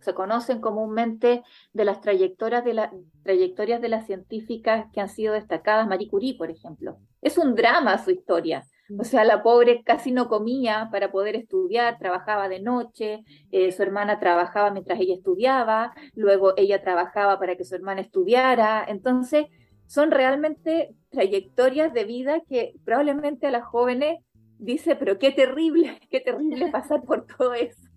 se 0.02 0.14
conocen 0.14 0.61
comúnmente 0.61 1.42
de 1.73 1.85
las 1.85 2.00
trayectorias 2.00 2.64
de, 2.64 2.75
la, 2.75 2.92
trayectorias 3.23 3.80
de 3.80 3.88
las 3.88 4.06
científicas 4.06 4.87
que 4.92 5.00
han 5.00 5.09
sido 5.09 5.35
destacadas, 5.35 5.88
Marie 5.88 6.09
Curie, 6.09 6.37
por 6.37 6.50
ejemplo, 6.50 6.99
es 7.21 7.38
un 7.38 7.54
drama 7.54 7.97
su 7.99 8.11
historia. 8.11 8.64
O 8.99 9.04
sea, 9.04 9.25
la 9.25 9.42
pobre 9.42 9.82
casi 9.85 10.11
no 10.11 10.28
comía 10.28 10.88
para 10.92 11.11
poder 11.12 11.37
estudiar, 11.37 11.99
trabajaba 11.99 12.49
de 12.49 12.61
noche, 12.61 13.25
eh, 13.50 13.73
su 13.73 13.82
hermana 13.82 14.18
trabajaba 14.18 14.71
mientras 14.71 15.00
ella 15.00 15.14
estudiaba, 15.14 15.94
luego 16.14 16.52
ella 16.56 16.82
trabajaba 16.82 17.38
para 17.38 17.56
que 17.56 17.64
su 17.64 17.75
hermana 17.75 18.02
estudiara. 18.02 18.85
Entonces, 18.87 19.47
son 19.87 20.11
realmente 20.11 20.94
trayectorias 21.11 21.94
de 21.94 22.04
vida 22.04 22.40
que 22.47 22.75
probablemente 22.85 23.47
a 23.47 23.50
las 23.50 23.64
jóvenes 23.64 24.18
dice, 24.59 24.94
pero 24.97 25.18
qué 25.18 25.30
terrible, 25.30 25.99
qué 26.11 26.21
terrible 26.21 26.66
pasar 26.73 27.02
por 27.02 27.25
todo 27.26 27.54
eso 27.54 27.91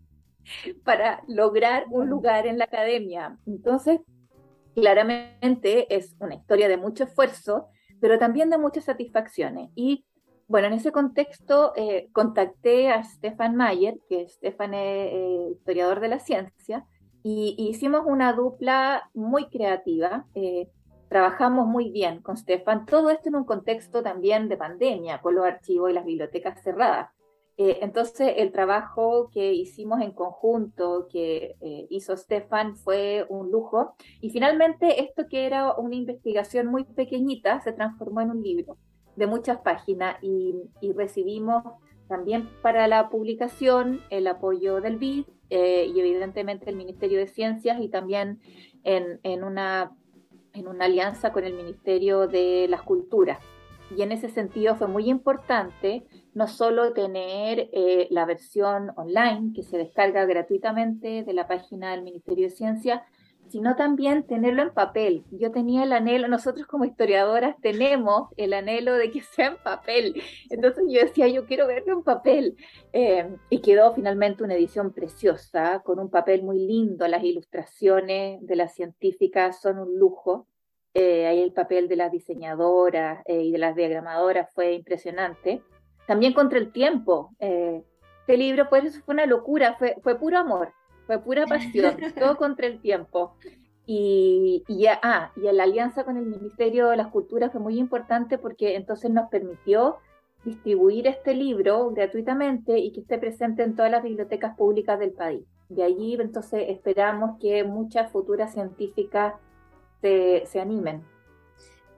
para 0.83 1.23
lograr 1.27 1.85
un 1.89 2.09
lugar 2.09 2.47
en 2.47 2.57
la 2.57 2.65
academia. 2.65 3.37
Entonces, 3.45 3.99
claramente 4.75 5.93
es 5.95 6.15
una 6.19 6.35
historia 6.35 6.67
de 6.67 6.77
mucho 6.77 7.05
esfuerzo, 7.05 7.67
pero 8.01 8.19
también 8.19 8.49
de 8.49 8.57
muchas 8.57 8.85
satisfacciones. 8.85 9.71
Y 9.75 10.05
Bueno, 10.47 10.67
en 10.67 10.73
ese 10.73 10.91
contexto 10.91 11.73
eh, 11.75 12.09
contacté 12.11 12.89
a 12.89 13.03
Stefan 13.03 13.55
Mayer, 13.55 13.97
que 14.07 14.27
Stefan 14.27 14.75
es 14.75 15.11
eh, 15.11 15.47
historiador 15.53 15.99
de 16.01 16.07
la 16.09 16.19
ciencia, 16.19 16.85
y, 17.23 17.55
hicimos 17.57 18.01
una 18.05 18.33
dupla 18.33 19.09
muy 19.15 19.49
creativa. 19.49 20.27
Eh, 20.35 20.69
trabajamos 21.09 21.65
muy 21.65 21.89
bien 21.89 22.21
con 22.21 22.37
Stefan, 22.37 22.85
todo 22.85 23.09
esto 23.09 23.29
en 23.29 23.37
un 23.37 23.45
contexto 23.45 24.03
también 24.03 24.47
de 24.47 24.57
pandemia, 24.57 25.21
con 25.21 25.33
los 25.33 25.45
archivos 25.45 25.89
y 25.89 25.93
las 25.93 26.05
bibliotecas 26.05 26.61
cerradas. 26.61 27.09
Entonces, 27.57 28.33
el 28.37 28.51
trabajo 28.51 29.29
que 29.33 29.53
hicimos 29.53 30.01
en 30.01 30.11
conjunto, 30.11 31.07
que 31.09 31.55
hizo 31.89 32.17
Stefan, 32.17 32.75
fue 32.75 33.25
un 33.29 33.49
lujo. 33.49 33.95
Y 34.19 34.29
finalmente, 34.29 35.01
esto 35.01 35.23
que 35.29 35.45
era 35.45 35.73
una 35.73 35.95
investigación 35.95 36.67
muy 36.67 36.83
pequeñita, 36.83 37.61
se 37.61 37.71
transformó 37.71 38.21
en 38.21 38.31
un 38.31 38.43
libro 38.43 38.77
de 39.15 39.27
muchas 39.27 39.59
páginas 39.59 40.17
y, 40.21 40.53
recibimos 40.95 41.63
también 42.07 42.49
para 42.61 42.87
la 42.87 43.09
publicación 43.09 44.01
el 44.09 44.27
apoyo 44.27 44.81
del 44.81 44.97
BID 44.97 45.25
eh, 45.49 45.91
y 45.93 45.99
evidentemente 45.99 46.69
el 46.69 46.75
Ministerio 46.75 47.17
de 47.17 47.27
Ciencias 47.27 47.79
y 47.81 47.89
también 47.89 48.39
en, 48.83 49.43
una, 49.43 49.95
en 50.53 50.67
una 50.67 50.85
alianza 50.85 51.31
con 51.31 51.43
el 51.43 51.53
Ministerio 51.53 52.27
de 52.27 52.67
las 52.69 52.83
Culturas. 52.83 53.39
Y 53.95 54.01
en 54.01 54.11
ese 54.11 54.29
sentido 54.29 54.75
fue 54.75 54.87
muy 54.87 55.09
importante 55.09 56.05
no 56.33 56.47
solo 56.47 56.93
tener 56.93 57.69
eh, 57.71 58.07
la 58.09 58.25
versión 58.25 58.91
online 58.95 59.51
que 59.53 59.63
se 59.63 59.77
descarga 59.77 60.25
gratuitamente 60.25 61.23
de 61.23 61.33
la 61.33 61.47
página 61.47 61.91
del 61.91 62.03
Ministerio 62.03 62.45
de 62.45 62.55
Ciencias, 62.55 63.01
sino 63.49 63.75
también 63.75 64.23
tenerlo 64.23 64.63
en 64.63 64.73
papel. 64.73 65.23
Yo 65.31 65.51
tenía 65.51 65.83
el 65.83 65.93
anhelo, 65.93 66.27
nosotros 66.27 66.67
como 66.67 66.85
historiadoras 66.85 67.55
tenemos 67.61 68.29
el 68.37 68.53
anhelo 68.53 68.93
de 68.93 69.11
que 69.11 69.21
sea 69.21 69.47
en 69.47 69.57
papel. 69.57 70.21
Entonces 70.49 70.85
yo 70.89 71.01
decía, 71.01 71.27
yo 71.27 71.45
quiero 71.45 71.67
verlo 71.67 71.93
en 71.93 72.03
papel. 72.03 72.57
Eh, 72.93 73.29
y 73.49 73.59
quedó 73.61 73.93
finalmente 73.93 74.43
una 74.43 74.55
edición 74.55 74.93
preciosa, 74.93 75.81
con 75.83 75.99
un 75.99 76.09
papel 76.09 76.43
muy 76.43 76.59
lindo. 76.59 77.07
Las 77.07 77.23
ilustraciones 77.23 78.45
de 78.45 78.55
las 78.55 78.73
científicas 78.73 79.61
son 79.61 79.79
un 79.79 79.97
lujo. 79.97 80.47
Eh, 80.95 81.27
ahí 81.27 81.41
el 81.41 81.51
papel 81.51 81.87
de 81.87 81.97
las 81.97 82.11
diseñadoras 82.11 83.21
eh, 83.25 83.43
y 83.43 83.51
de 83.51 83.57
las 83.59 83.75
diagramadoras 83.75 84.49
fue 84.55 84.73
impresionante. 84.73 85.61
También 86.07 86.33
contra 86.33 86.57
el 86.57 86.71
tiempo. 86.71 87.29
este 87.39 88.37
libro, 88.37 88.69
pues 88.69 88.85
eso 88.85 89.01
fue 89.05 89.13
una 89.13 89.27
locura, 89.27 89.75
fue, 89.77 89.97
fue 90.01 90.17
puro 90.17 90.39
amor 90.39 90.73
fue 91.05 91.19
pura 91.19 91.45
pasión, 91.47 91.95
todo 92.17 92.37
contra 92.37 92.67
el 92.67 92.79
tiempo. 92.81 93.35
Y, 93.87 94.63
y, 94.67 94.87
ah, 94.87 95.31
y 95.35 95.41
la 95.41 95.63
alianza 95.63 96.03
con 96.03 96.17
el 96.17 96.25
Ministerio 96.25 96.89
de 96.89 96.97
las 96.97 97.07
Culturas 97.09 97.51
fue 97.51 97.61
muy 97.61 97.77
importante 97.77 98.37
porque 98.37 98.75
entonces 98.75 99.11
nos 99.11 99.29
permitió 99.29 99.97
distribuir 100.43 101.07
este 101.07 101.35
libro 101.35 101.91
gratuitamente 101.91 102.77
y 102.79 102.91
que 102.91 103.01
esté 103.01 103.17
presente 103.17 103.63
en 103.63 103.75
todas 103.75 103.91
las 103.91 104.03
bibliotecas 104.03 104.55
públicas 104.55 104.99
del 104.99 105.11
país. 105.11 105.43
De 105.69 105.83
allí 105.83 106.15
entonces 106.19 106.65
esperamos 106.69 107.39
que 107.39 107.63
muchas 107.63 108.11
futuras 108.11 108.53
científicas 108.53 109.33
se, 110.05 110.45
se 110.45 110.59
animen. 110.59 111.03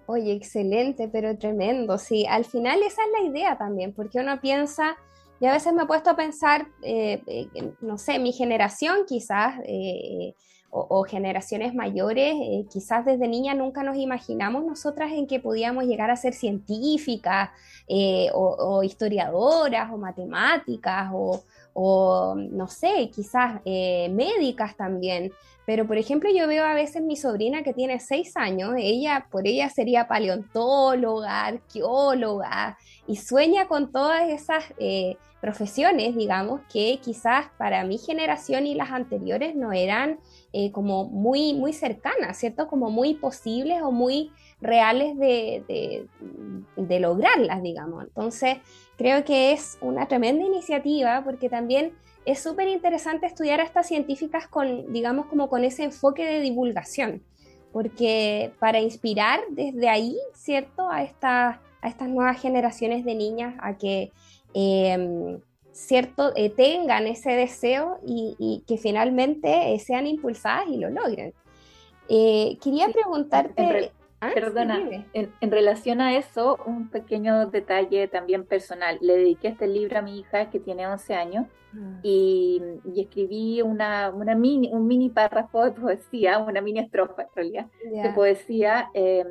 Oye, 0.05 0.31
excelente, 0.31 1.09
pero 1.09 1.37
tremendo. 1.37 1.97
Sí, 1.97 2.25
al 2.25 2.45
final 2.45 2.81
esa 2.81 3.01
es 3.03 3.21
la 3.21 3.29
idea 3.29 3.57
también, 3.57 3.93
porque 3.93 4.19
uno 4.19 4.39
piensa, 4.39 4.95
y 5.41 5.45
a 5.45 5.51
veces 5.51 5.73
me 5.73 5.83
he 5.83 5.85
puesto 5.85 6.09
a 6.09 6.15
pensar, 6.15 6.67
eh, 6.81 7.21
eh, 7.27 7.73
no 7.81 7.97
sé, 7.97 8.17
mi 8.17 8.31
generación 8.31 8.99
quizás, 9.05 9.55
eh, 9.65 10.33
o, 10.69 11.03
generaciones 11.03 11.73
mayores, 11.73 12.35
quizás 12.69 13.05
desde 13.05 13.27
niña 13.27 13.53
nunca 13.53 13.83
nos 13.83 13.97
imaginamos 13.97 14.63
nosotras 14.65 15.11
en 15.13 15.25
que 15.25 15.39
podíamos 15.39 15.85
llegar 15.85 16.11
a 16.11 16.15
ser 16.17 16.33
científicas, 16.33 17.49
o, 18.33 18.83
historiadoras, 18.83 19.91
o 19.91 19.97
matemáticas, 19.97 21.09
o 21.13 22.35
no 22.35 22.67
sé, 22.67 23.09
quizás 23.13 23.61
médicas 23.65 24.75
también. 24.75 25.31
Pero, 25.67 25.85
por 25.85 25.97
ejemplo, 25.97 26.29
yo 26.33 26.47
veo 26.47 26.63
a 26.63 26.73
veces 26.73 27.01
mi 27.01 27.17
sobrina 27.17 27.61
que 27.61 27.73
tiene 27.73 27.99
seis 27.99 28.37
años, 28.37 28.75
ella, 28.77 29.27
por 29.29 29.45
ella 29.45 29.67
sería 29.67 30.07
paleontóloga, 30.07 31.43
arqueóloga, 31.43 32.77
y 33.05 33.17
sueña 33.17 33.67
con 33.67 33.91
todas 33.91 34.29
esas 34.29 34.63
eh, 34.79 35.17
profesiones, 35.41 36.15
digamos, 36.15 36.61
que 36.71 36.99
quizás 37.03 37.47
para 37.57 37.83
mi 37.83 37.97
generación 37.97 38.65
y 38.65 38.75
las 38.75 38.91
anteriores 38.91 39.57
no 39.57 39.73
eran 39.73 40.19
eh, 40.53 40.71
como 40.71 41.03
muy, 41.03 41.53
muy 41.53 41.73
cercanas, 41.73 42.37
¿cierto? 42.37 42.69
Como 42.69 42.89
muy 42.89 43.15
posibles 43.15 43.81
o 43.81 43.91
muy 43.91 44.31
reales 44.61 45.17
de, 45.17 46.07
lograrlas, 46.77 47.61
digamos. 47.61 48.05
Entonces, 48.05 48.59
creo 48.97 49.25
que 49.25 49.51
es 49.51 49.77
una 49.81 50.07
tremenda 50.07 50.45
iniciativa 50.45 51.23
porque 51.25 51.49
también 51.49 51.91
es 52.27 52.43
súper 52.43 52.67
interesante 52.67 53.25
estudiar 53.25 53.61
a 53.61 53.63
estas 53.63 53.87
científicas 53.87 54.47
con, 54.47 54.91
digamos, 54.91 55.27
como 55.27 55.47
con 55.47 55.63
ese 55.63 55.85
enfoque 55.85 56.25
de 56.25 56.41
divulgación, 56.41 57.23
porque 57.71 58.51
para 58.59 58.81
inspirar 58.81 59.39
desde 59.49 59.87
ahí, 59.87 60.17
¿cierto?, 60.33 60.89
a, 60.89 61.03
esta, 61.03 61.61
a 61.81 61.87
estas 61.87 62.09
nuevas 62.09 62.41
generaciones 62.41 63.05
de 63.05 63.15
niñas 63.15 63.55
a 63.59 63.77
que, 63.77 64.11
em, 64.53 65.39
¿cierto?, 65.71 66.33
eh, 66.35 66.49
tengan 66.49 67.07
ese 67.07 67.31
deseo 67.31 67.99
y, 68.05 68.61
que 68.67 68.77
finalmente 68.77 69.73
eh, 69.73 69.79
sean 69.79 70.05
impulsadas 70.05 70.67
y 70.67 70.75
lo 70.75 70.89
logren. 70.89 71.33
Eh, 72.09 72.57
quería 72.61 72.89
preguntarte... 72.89 73.93
¿Ah? 74.19 74.31
Perdona, 74.33 74.81
en, 75.13 75.51
relación 75.51 76.01
a 76.01 76.17
eso, 76.17 76.57
un 76.65 76.89
pequeño 76.89 77.47
detalle 77.47 78.07
también 78.07 78.45
personal. 78.45 78.97
Le 78.99 79.15
dediqué 79.17 79.49
este 79.49 79.67
libro 79.67 79.99
a 79.99 80.01
mi 80.01 80.19
hija 80.19 80.49
que 80.49 80.59
tiene 80.59 80.87
11 80.87 81.13
años 81.13 81.45
ah. 81.75 81.99
y, 82.01 82.61
escribí 82.95 83.61
una, 83.61 84.09
una, 84.09 84.33
mini, 84.33 84.71
un 84.73 84.87
mini 84.87 85.09
párrafo 85.09 85.65
de 85.65 85.71
poesía, 85.71 86.39
una 86.39 86.61
mini 86.61 86.79
estrofa 86.79 87.23
en 87.23 87.29
realidad, 87.35 87.65
de 87.83 88.09
poesía. 88.15 88.89
Em, 88.93 89.27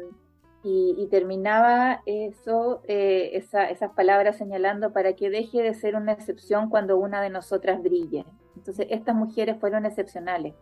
y, 0.68 1.07
terminaba 1.11 2.03
eso, 2.07 2.83
eh, 2.88 3.31
esas 3.35 3.90
palabras 3.94 4.37
señalando 4.37 4.92
para 4.92 5.12
que 5.12 5.31
deje 5.31 5.62
de 5.62 5.75
ser 5.75 5.94
una 5.94 6.12
excepción 6.12 6.70
cuando 6.70 6.96
una 6.96 7.22
de 7.22 7.31
nosotras 7.31 7.81
brille. 7.81 8.25
Entonces, 8.57 8.88
estas 8.90 9.14
mujeres 9.14 9.59
fueron 9.61 9.87
excepcionales 9.87 10.55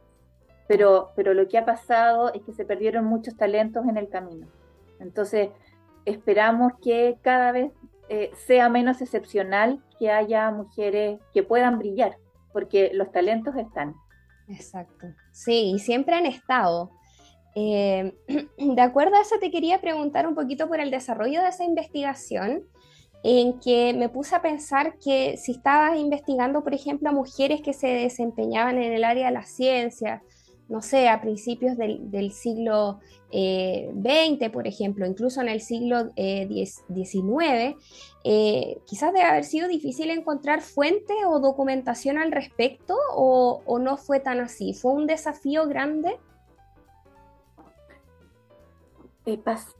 pero, 0.66 1.12
pero 1.16 1.34
lo 1.34 1.48
que 1.48 1.58
ha 1.58 1.64
pasado 1.64 2.32
es 2.32 2.42
que 2.42 2.52
se 2.52 2.64
perdieron 2.64 3.04
muchos 3.04 3.36
talentos 3.36 3.86
en 3.86 3.96
el 3.96 4.08
camino. 4.08 4.46
Entonces, 5.00 5.50
esperamos 6.04 6.72
que 6.82 7.18
cada 7.22 7.52
vez 7.52 7.72
eh, 8.08 8.30
sea 8.46 8.68
menos 8.68 9.00
excepcional 9.00 9.82
que 9.98 10.10
haya 10.10 10.50
mujeres 10.50 11.20
que 11.32 11.42
puedan 11.42 11.78
brillar, 11.78 12.16
porque 12.52 12.90
los 12.92 13.10
talentos 13.12 13.56
están. 13.56 13.94
Exacto. 14.48 15.06
Sí, 15.32 15.72
y 15.74 15.78
siempre 15.78 16.14
han 16.14 16.26
estado. 16.26 16.90
Eh, 17.54 18.14
de 18.58 18.82
acuerdo 18.82 19.16
a 19.16 19.22
eso, 19.22 19.36
te 19.40 19.50
quería 19.50 19.80
preguntar 19.80 20.26
un 20.26 20.34
poquito 20.34 20.68
por 20.68 20.80
el 20.80 20.90
desarrollo 20.90 21.40
de 21.42 21.48
esa 21.48 21.64
investigación, 21.64 22.64
en 23.22 23.58
que 23.58 23.94
me 23.94 24.10
puse 24.10 24.36
a 24.36 24.42
pensar 24.42 24.98
que 24.98 25.38
si 25.38 25.52
estabas 25.52 25.96
investigando, 25.96 26.62
por 26.62 26.74
ejemplo, 26.74 27.08
a 27.08 27.12
mujeres 27.12 27.62
que 27.62 27.72
se 27.72 27.86
desempeñaban 27.88 28.76
en 28.76 28.92
el 28.92 29.02
área 29.02 29.26
de 29.28 29.32
la 29.32 29.44
ciencia, 29.44 30.22
no 30.68 30.80
sé, 30.80 31.08
a 31.08 31.20
principios 31.20 31.76
del, 31.76 32.32
siglo 32.32 33.00
XX, 33.28 33.32
eh, 33.32 34.50
por 34.52 34.66
ejemplo, 34.66 35.06
incluso 35.06 35.40
en 35.40 35.48
el 35.48 35.60
siglo 35.60 36.10
XIX, 36.14 37.42
eh, 37.46 37.76
eh, 38.24 38.78
quizás 38.86 39.12
debe 39.12 39.26
haber 39.26 39.44
sido 39.44 39.68
difícil 39.68 40.10
encontrar 40.10 40.62
fuentes 40.62 41.16
o 41.26 41.40
documentación 41.40 42.16
al 42.18 42.32
respecto 42.32 42.96
o, 43.14 43.78
no 43.78 43.96
fue 43.96 44.20
tan 44.20 44.40
así. 44.40 44.72
¿Fue 44.72 44.92
un 44.92 45.06
desafío 45.06 45.68
grande? 45.68 46.18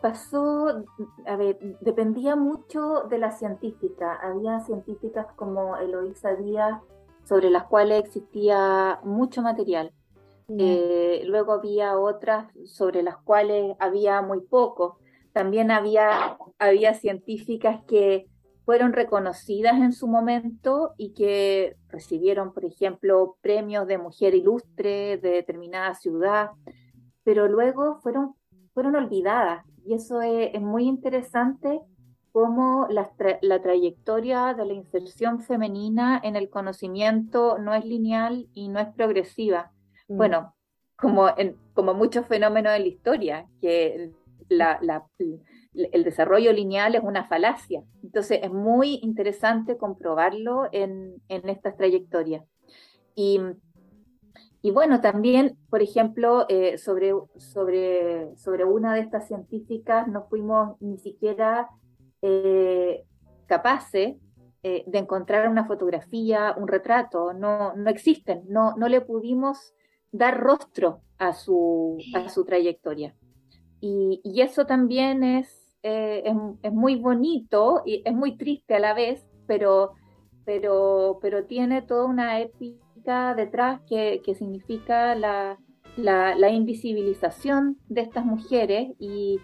pasó, 0.01 0.85
a 1.27 1.37
ver, 1.37 1.59
dependía 1.81 2.35
mucho 2.35 3.03
de 3.11 3.19
la 3.19 3.31
científica. 3.31 4.19
Había 4.23 4.61
científicas 4.61 5.27
como 5.37 5.77
Eloísa 5.77 6.35
Díaz 6.35 6.81
sobre 7.25 7.51
las 7.51 7.65
cuales 7.65 8.05
existía 8.05 9.01
mucho 9.03 9.43
material 9.43 9.93
eh, 10.49 11.23
luego 11.27 11.53
había 11.53 11.99
otras 11.99 12.53
sobre 12.67 13.03
las 13.03 13.17
cuales 13.19 13.77
había 13.79 14.23
muy 14.23 14.41
poco. 14.41 14.99
También 15.33 15.71
había, 15.71 16.37
había 16.59 16.95
científicas 16.95 17.83
que 17.87 18.29
fueron 18.65 18.93
reconocidas 18.93 19.75
en 19.75 19.93
su 19.93 20.09
momento 20.09 20.95
y 20.97 21.13
que 21.13 21.77
recibieron, 21.89 22.53
por 22.53 22.65
ejemplo, 22.65 23.37
premios 23.43 23.87
de 23.87 23.99
mujer 23.99 24.35
ilustre 24.35 25.19
de 25.19 25.31
determinada 25.31 25.95
ciudad, 25.95 26.51
pero 27.25 27.47
luego 27.47 28.01
fueron, 28.01 28.35
fueron 28.73 28.97
olvidadas. 28.97 29.65
Y 29.85 29.95
eso 29.95 30.23
es, 30.23 30.59
muy 30.63 30.85
interesante 30.85 31.81
cómo 32.33 32.87
la, 32.89 33.11
trayectoria 33.61 34.55
de 34.55 34.65
la 34.65 34.73
inserción 34.73 35.41
femenina 35.41 36.21
en 36.25 36.37
el 36.37 36.49
conocimiento 36.49 37.59
no 37.59 37.75
es 37.75 37.85
lineal 37.85 38.49
y 38.55 38.69
no 38.69 38.81
es 38.81 38.89
progresiva. 38.95 39.74
Mm. 40.09 40.17
Bueno, 40.17 40.55
como, 40.97 41.29
en, 41.37 41.57
como 41.75 41.95
muchos 41.95 42.27
fenómenos 42.27 42.75
en 42.75 42.83
la 42.83 42.89
historia, 42.89 43.47
que 43.61 44.13
la, 44.49 44.79
el 45.75 46.05
desarrollo 46.05 46.53
lineal 46.53 46.95
es 46.95 47.03
una 47.03 47.25
falacia. 47.25 47.83
Entonces 48.03 48.41
es 48.43 48.53
muy 48.53 49.01
interesante 49.03 49.77
comprobarlo 49.77 50.69
en, 50.73 51.21
en 51.29 51.49
estas 51.49 51.77
trayectorias. 51.77 52.45
Y, 53.15 53.41
y, 54.63 54.71
bueno, 54.71 55.01
también, 55.01 55.57
por 55.71 55.83
ejemplo, 55.83 56.47
eh, 56.49 56.79
sobre, 56.79 57.13
sobre, 57.37 58.37
sobre 58.37 58.65
una 58.65 58.95
de 58.95 59.01
estas 59.01 59.29
científicas 59.29 60.09
no 60.09 60.25
fuimos 60.25 60.81
ni 60.81 60.99
siquiera 60.99 61.69
eh, 62.23 63.05
capaces 63.47 64.17
eh, 64.63 64.85
de 64.87 64.99
encontrar 64.99 65.49
una 65.49 65.67
fotografía, 65.67 66.55
un 66.57 66.67
retrato, 66.69 67.35
no, 67.35 67.75
no 67.75 67.91
existen, 67.91 68.45
no, 68.49 68.75
no 68.77 68.89
le 68.89 69.03
pudimos 69.03 69.75
dar 70.15 70.41
rostro 70.41 71.01
a 71.19 71.33
su, 71.33 71.99
a 72.15 72.29
su 72.29 72.45
trayectoria. 72.45 73.15
Y, 73.81 74.21
y 74.25 74.41
eso 74.41 74.65
también 74.65 75.23
es 75.23 75.65
eh, 75.87 76.23
es, 76.63 76.73
muy 76.73 76.97
bonito 76.97 77.83
y 77.85 78.01
es 78.07 78.15
muy 78.15 78.39
triste 78.39 78.75
a 78.75 78.79
la 78.79 78.95
vez, 78.95 79.23
pero, 79.47 79.93
pero, 80.47 81.19
pero 81.21 81.45
tiene 81.45 81.83
toda 81.83 82.07
una 82.07 82.41
épica 82.41 83.35
detrás 83.35 83.83
que, 83.87 84.23
significa 84.35 85.15
la, 85.15 85.59
la, 85.99 86.49
invisibilización 86.49 87.77
de 87.91 88.01
estas 88.01 88.25
mujeres 88.25 88.93
y, 88.99 89.41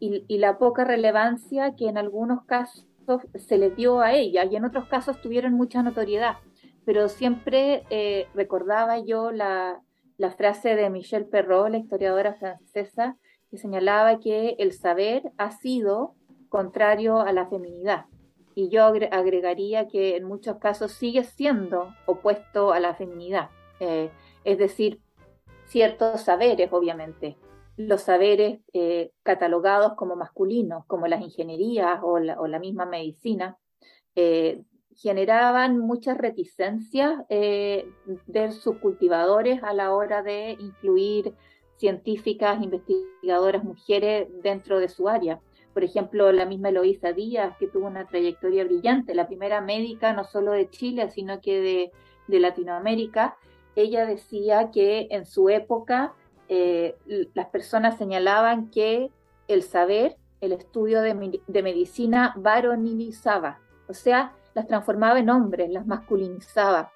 y, 0.00 0.38
la 0.38 0.56
poca 0.56 0.84
relevancia 0.84 1.76
que 1.76 1.88
en 1.88 1.98
algunos 1.98 2.46
casos 2.46 2.86
se 3.34 3.58
les 3.58 3.76
dio 3.76 4.00
a 4.00 4.14
ellas 4.14 4.48
y 4.50 4.56
en 4.56 4.64
otros 4.64 4.86
casos 4.86 5.20
tuvieron 5.20 5.52
mucha 5.52 5.82
notoriedad. 5.82 6.38
Pero 6.86 7.10
siempre 7.10 7.84
eh, 7.90 8.28
recordaba 8.34 8.98
yo 8.98 9.30
la, 9.30 9.82
la 10.22 10.30
frase 10.30 10.76
de 10.76 10.88
Michelle 10.88 11.24
Perrault, 11.24 11.72
la 11.72 11.78
historiadora 11.78 12.34
francesa, 12.34 13.16
que 13.50 13.58
señalaba 13.58 14.20
que 14.20 14.54
el 14.60 14.72
saber 14.72 15.32
ha 15.36 15.50
sido 15.50 16.14
contrario 16.48 17.18
a 17.18 17.32
la 17.32 17.48
feminidad. 17.48 18.04
Y 18.54 18.68
yo 18.68 18.84
agregaría 18.84 19.88
que 19.88 20.16
en 20.16 20.22
muchos 20.22 20.58
casos 20.58 20.92
sigue 20.92 21.24
siendo 21.24 21.92
opuesto 22.06 22.72
a 22.72 22.78
la 22.78 22.94
feminidad. 22.94 23.50
Eh, 23.80 24.10
es 24.44 24.58
decir, 24.58 25.00
ciertos 25.66 26.20
saberes, 26.20 26.72
obviamente. 26.72 27.36
Los 27.76 28.02
saberes 28.02 28.60
eh, 28.72 29.10
catalogados 29.24 29.94
como 29.94 30.14
masculinos, 30.14 30.84
como 30.86 31.08
las 31.08 31.20
ingenierías 31.20 31.98
o 32.00 32.20
la, 32.20 32.58
misma 32.60 32.86
medicina, 32.86 33.56
eh, 34.14 34.62
generaban 34.96 35.78
muchas 35.78 36.18
reticencias 36.18 37.26
de 37.28 38.52
sus 38.52 38.76
cultivadores 38.78 39.62
a 39.62 39.72
la 39.72 39.94
hora 39.94 40.22
de 40.22 40.56
incluir 40.58 41.34
científicas, 41.82 42.62
investigadoras, 42.62 43.64
mujeres 43.64 44.28
dentro 44.42 44.78
de 44.78 44.88
su 44.88 45.08
área. 45.08 45.40
Por 45.74 45.82
ejemplo, 45.82 46.30
la 46.30 46.46
misma 46.46 46.68
Eloísa 46.68 47.12
Díaz, 47.12 47.56
que 47.58 47.66
tuvo 47.66 47.86
una 47.86 48.06
trayectoria 48.06 48.64
brillante, 48.64 49.14
la 49.14 49.26
primera 49.26 49.60
médica 49.60 50.12
no 50.12 50.22
solo 50.22 50.52
de 50.52 50.70
Chile, 50.70 51.10
sino 51.10 51.40
que 51.40 51.90
de, 52.28 52.38
Latinoamérica. 52.38 53.36
Ella 53.76 54.06
decía 54.06 54.70
que 54.70 55.08
en 55.10 55.26
su 55.26 55.50
época 55.50 56.14
eh, 56.48 56.96
las 57.34 57.48
personas 57.48 57.98
señalaban 57.98 58.70
que 58.70 59.10
el 59.48 59.62
saber, 59.62 60.16
el 60.40 60.52
estudio 60.52 61.02
de, 61.02 61.40
de 61.46 61.62
medicina 61.62 62.32
varonilizaba, 62.36 63.60
o 63.86 63.92
sea, 63.92 64.34
las 64.54 64.66
transformaba 64.66 65.18
en 65.18 65.30
hombres, 65.30 65.70
las 65.70 65.86
masculinizaba 65.86 66.92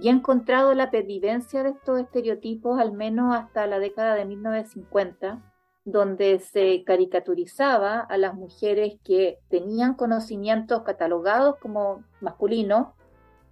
y 0.00 0.08
he 0.08 0.10
encontrado 0.10 0.74
la 0.74 0.90
pervivencia 0.90 1.62
de 1.62 1.70
estos 1.70 1.98
estereotipos 1.98 2.78
al 2.78 2.92
menos 2.92 3.34
hasta 3.34 3.66
la 3.66 3.78
década 3.78 4.14
de 4.14 4.26
1950, 4.26 5.42
donde 5.84 6.38
se 6.38 6.84
caricaturizaba 6.84 8.00
a 8.00 8.18
las 8.18 8.34
mujeres 8.34 8.98
que 9.04 9.38
tenían 9.48 9.94
conocimientos 9.94 10.82
catalogados 10.82 11.56
como 11.56 12.04
masculinos, 12.20 12.88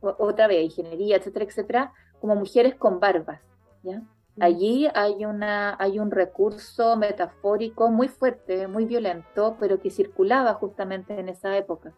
otra 0.01 0.47
vez, 0.47 0.65
ingeniería, 0.65 1.17
etcétera, 1.17 1.47
etcétera, 1.47 1.93
como 2.21 2.35
mujeres 2.35 2.75
con 2.75 3.01
barbas. 3.01 3.41
¿ya? 3.83 4.01
Mm. 4.01 4.43
Allí 4.43 4.89
hay, 4.95 5.25
una, 5.25 5.77
hay 5.79 5.99
un 5.99 6.11
recurso 6.11 6.97
metafórico 6.97 7.91
muy 7.91 8.09
fuerte, 8.09 8.69
muy 8.69 8.85
violento, 8.85 9.57
pero 9.59 9.81
que 9.81 9.89
circulaba 9.89 10.53
justamente 10.55 11.19
en 11.19 11.31
esa 11.31 11.57
época. 11.57 11.95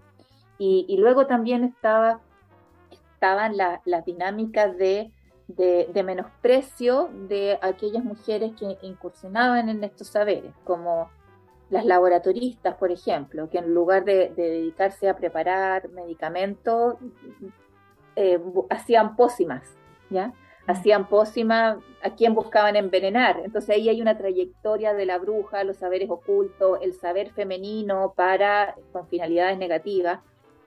Y, 0.59 0.87
y 0.89 0.97
luego 0.97 1.27
también 1.27 1.65
estaba 1.65 2.21
estaban 3.17 3.57
las 3.57 4.05
dinámicas 4.05 4.77
de, 4.77 5.11
de, 5.49 6.03
menosprecio 6.05 7.09
de 7.29 7.59
aquellas 7.63 8.05
mujeres 8.05 8.53
que 8.59 8.77
incursionaban 8.83 9.69
en 9.69 9.83
estos 9.85 10.09
saberes, 10.09 10.53
como 10.65 11.11
las 11.71 11.85
laboratoristas, 11.85 12.75
por 12.77 12.93
ejemplo, 12.93 13.49
que 13.49 13.59
en 13.59 13.73
lugar 13.73 14.05
de, 14.05 14.33
dedicarse 14.37 15.09
a 15.09 15.17
preparar 15.17 15.89
medicamentos, 15.89 16.97
eh, 18.17 18.39
hacían 18.71 19.17
pócimas, 19.17 19.77
¿ya? 20.11 20.29
Mm. 20.29 20.33
Hacían 20.69 21.09
pócimas 21.09 21.79
a 22.03 22.11
quien 22.11 22.35
buscaban 22.35 22.75
envenenar. 22.75 23.41
Entonces 23.45 23.71
ahí 23.71 23.89
hay 23.89 24.03
una 24.03 24.19
trayectoria 24.19 24.95
de 24.95 25.07
la 25.07 25.19
bruja, 25.19 25.63
los 25.63 25.77
saberes 25.77 26.11
ocultos, 26.11 26.79
el 26.83 26.93
saber 26.93 27.31
femenino 27.33 28.15
para 28.17 28.75
con 28.93 29.07
finalidades 29.07 29.59
negativas 29.59 30.21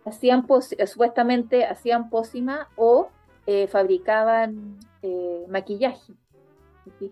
hacían 0.10 0.46
eh, 0.78 0.88
supuestamente 0.88 1.66
hacían 1.66 2.10
pócima 2.10 2.68
o 2.76 3.10
eh, 3.46 3.68
fabricaban 3.68 4.78
eh, 5.02 5.46
maquillaje, 5.48 6.14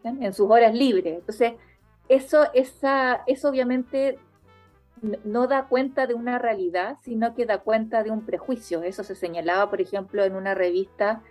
En 0.04 0.34
sus 0.34 0.50
horas 0.50 0.74
libres. 0.74 1.20
Entonces, 1.20 1.54
eso, 2.10 2.48
esa, 2.54 3.24
eso 3.28 3.50
obviamente 3.50 4.20
no 5.24 5.48
da 5.48 5.68
cuenta 5.68 6.08
de 6.08 6.16
una 6.16 6.40
realidad, 6.40 6.98
sino 7.04 7.36
que 7.36 7.46
da 7.46 7.60
cuenta 7.60 8.04
de 8.04 8.12
un 8.12 8.26
prejuicio. 8.26 8.84
Eso 8.84 9.04
se 9.04 9.16
señalaba, 9.16 9.70
por 9.70 9.82
ejemplo, 9.82 10.24
en 10.24 10.36
una 10.36 10.56
revista 10.56 11.22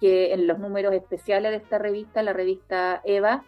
que 0.00 0.32
en 0.32 0.46
los 0.46 0.58
números 0.58 0.94
especiales 0.94 1.50
de 1.50 1.56
esta 1.56 1.78
revista, 1.78 2.22
la 2.22 2.32
revista 2.32 3.00
Eva, 3.04 3.44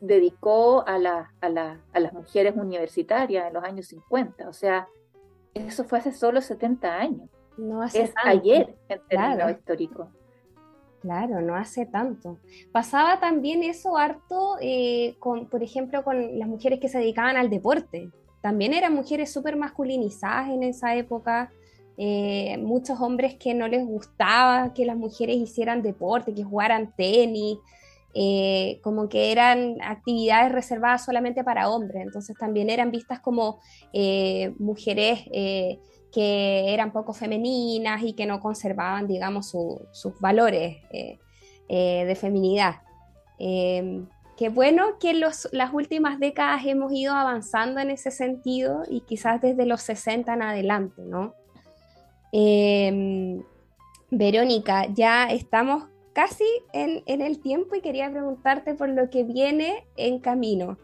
dedicó 0.00 0.82
a, 0.88 0.96
a, 0.96 1.78
a, 1.92 2.00
las 2.00 2.12
mujeres 2.14 2.56
universitarias 2.56 3.46
en 3.46 3.54
los 3.54 3.62
años 3.62 3.86
50. 3.88 4.48
O 4.48 4.52
sea, 4.52 4.88
eso 5.54 5.84
fue 5.84 5.98
hace 5.98 6.12
solo 6.12 6.40
70 6.40 6.94
años. 6.94 7.28
No 7.56 7.82
hace 7.82 8.02
es 8.02 8.14
ayer 8.24 8.74
en 8.88 9.00
términos 9.08 9.50
históricos. 9.50 10.08
Claro, 11.00 11.40
no 11.40 11.56
hace 11.56 11.86
tanto. 11.86 12.38
Pasaba 12.72 13.20
también 13.20 13.62
eso 13.62 13.96
harto, 13.96 14.56
eh, 14.60 15.16
con, 15.18 15.46
por 15.46 15.62
ejemplo, 15.62 16.04
con 16.04 16.38
las 16.38 16.48
mujeres 16.48 16.78
que 16.78 16.88
se 16.88 16.98
dedicaban 16.98 17.36
al 17.36 17.48
deporte. 17.48 18.10
También 18.42 18.74
eran 18.74 18.94
mujeres 18.94 19.32
súper 19.32 19.56
masculinizadas 19.56 20.50
en 20.50 20.62
esa 20.62 20.94
época. 20.94 21.50
Eh, 21.96 22.58
muchos 22.58 23.00
hombres 23.00 23.34
que 23.34 23.54
no 23.54 23.66
les 23.66 23.84
gustaba 23.84 24.72
que 24.74 24.86
las 24.86 24.96
mujeres 24.96 25.36
hicieran 25.36 25.82
deporte, 25.82 26.34
que 26.34 26.44
jugaran 26.44 26.94
tenis, 26.96 27.58
eh, 28.12 28.80
como 28.82 29.08
que 29.08 29.30
eran 29.30 29.76
actividades 29.82 30.50
reservadas 30.50 31.04
solamente 31.04 31.44
para 31.44 31.70
hombres, 31.70 32.02
entonces 32.02 32.36
también 32.36 32.68
eran 32.68 32.90
vistas 32.90 33.20
como 33.20 33.60
eh, 33.92 34.52
mujeres 34.58 35.20
eh, 35.32 35.78
que 36.12 36.74
eran 36.74 36.92
poco 36.92 37.12
femeninas 37.12 38.02
y 38.02 38.14
que 38.14 38.26
no 38.26 38.40
conservaban, 38.40 39.06
digamos, 39.06 39.46
sus 39.46 40.20
valores 40.20 40.78
de 41.68 42.16
feminidad. 42.16 42.80
Em, 43.38 44.08
qué 44.36 44.48
bueno 44.48 44.98
que 44.98 45.10
en 45.10 45.20
las 45.20 45.72
últimas 45.72 46.18
décadas 46.18 46.66
hemos 46.66 46.92
ido 46.92 47.14
avanzando 47.14 47.78
en 47.78 47.90
ese 47.90 48.10
sentido 48.10 48.82
y 48.90 49.02
quizás 49.02 49.40
desde 49.40 49.66
los 49.66 49.82
60 49.82 50.34
en 50.34 50.42
adelante, 50.42 51.02
¿no? 51.06 51.34
Em, 52.32 53.40
Verónica, 54.10 54.86
ya 54.92 55.30
estamos 55.30 55.84
casi 56.20 56.44
en, 56.74 57.22
el 57.22 57.40
tiempo 57.40 57.74
y 57.74 57.80
quería 57.80 58.10
preguntarte 58.10 58.74
por 58.74 58.90
lo 58.90 59.08
que 59.08 59.24
viene 59.24 59.86
en 59.96 60.18
camino. 60.18 60.76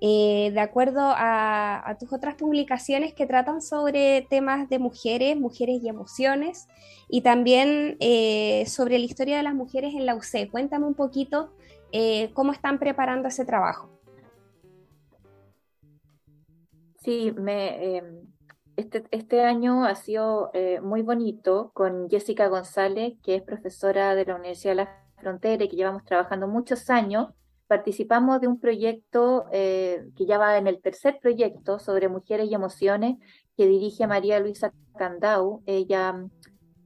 Eh, 0.00 0.52
de 0.54 0.60
acuerdo 0.60 1.00
a, 1.02 1.96
tus 1.98 2.12
otras 2.12 2.36
publicaciones 2.36 3.12
que 3.12 3.26
tratan 3.26 3.62
sobre 3.62 4.28
temas 4.30 4.68
de 4.68 4.78
mujeres, 4.78 5.36
mujeres 5.36 5.82
y 5.82 5.88
emociones, 5.88 6.68
y 7.08 7.22
también 7.22 7.96
eh, 7.98 8.64
sobre 8.68 9.00
la 9.00 9.06
historia 9.06 9.38
de 9.38 9.42
las 9.42 9.56
mujeres 9.56 9.92
en 9.94 10.06
la 10.06 10.14
UC. 10.14 10.52
Cuéntame 10.52 10.86
un 10.86 10.94
poquito 10.94 11.50
eh, 11.90 12.30
cómo 12.32 12.52
están 12.52 12.78
preparando 12.78 13.26
ese 13.26 13.44
trabajo. 13.44 13.90
Sí, 17.02 17.32
me, 17.36 17.96
em, 17.96 18.35
este, 18.76 19.04
este, 19.10 19.42
año 19.42 19.84
ha 19.84 19.94
sido 19.94 20.50
eh, 20.52 20.80
muy 20.80 21.02
bonito 21.02 21.70
con 21.74 22.08
Jessica 22.10 22.48
González, 22.48 23.14
que 23.22 23.36
es 23.36 23.42
profesora 23.42 24.14
de 24.14 24.26
la 24.26 24.36
Universidad 24.36 24.72
de 24.72 24.76
la 24.76 25.02
Frontera 25.18 25.64
y 25.64 25.68
que 25.68 25.76
llevamos 25.76 26.04
trabajando 26.04 26.46
muchos 26.46 26.90
años. 26.90 27.28
Participamos 27.66 28.40
de 28.40 28.48
un 28.48 28.60
proyecto 28.60 29.46
eh, 29.50 30.04
que 30.16 30.26
ya 30.26 30.38
va 30.38 30.58
en 30.58 30.66
el 30.66 30.80
tercer 30.80 31.18
proyecto 31.20 31.78
sobre 31.78 32.08
mujeres 32.08 32.48
y 32.50 32.54
emociones 32.54 33.16
que 33.56 33.66
dirige 33.66 34.06
María 34.06 34.38
Luisa 34.40 34.72
Candau. 34.96 35.62
Ella, 35.66 36.26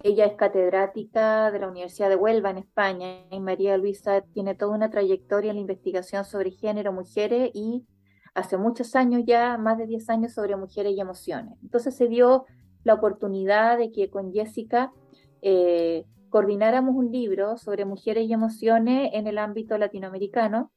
ella 0.02 0.26
es 0.26 0.34
catedrática 0.34 1.50
de 1.50 1.58
la 1.58 1.68
Universidad 1.68 2.08
de 2.08 2.16
Huelva 2.16 2.50
en 2.50 2.58
España 2.58 3.26
y 3.30 3.40
María 3.40 3.76
Luisa 3.76 4.22
tiene 4.32 4.54
toda 4.54 4.74
una 4.74 4.90
trayectoria 4.90 5.50
en 5.50 5.56
la 5.56 5.62
investigación 5.62 6.24
sobre 6.24 6.52
género, 6.52 6.92
mujeres 6.92 7.50
y 7.52 7.84
hace 8.34 8.56
muchos 8.56 8.94
años 8.96 9.22
ya, 9.26 9.58
más 9.58 9.78
de 9.78 9.86
10 9.86 10.08
años, 10.10 10.32
sobre 10.32 10.56
mujeres 10.56 10.94
y 10.94 11.00
emociones. 11.00 11.54
Entonces 11.62 11.94
se 11.94 12.08
dio 12.08 12.46
la 12.84 12.94
oportunidad 12.94 13.78
de 13.78 13.92
que 13.92 14.10
con 14.10 14.32
Jessica 14.32 14.92
eh, 15.42 16.06
coordináramos 16.28 16.94
un 16.94 17.10
libro 17.10 17.56
sobre 17.56 17.84
mujeres 17.84 18.28
y 18.28 18.32
emociones 18.32 19.10
en 19.12 19.26
el 19.26 19.38
ámbito 19.38 19.76
latinoamericano 19.78 20.70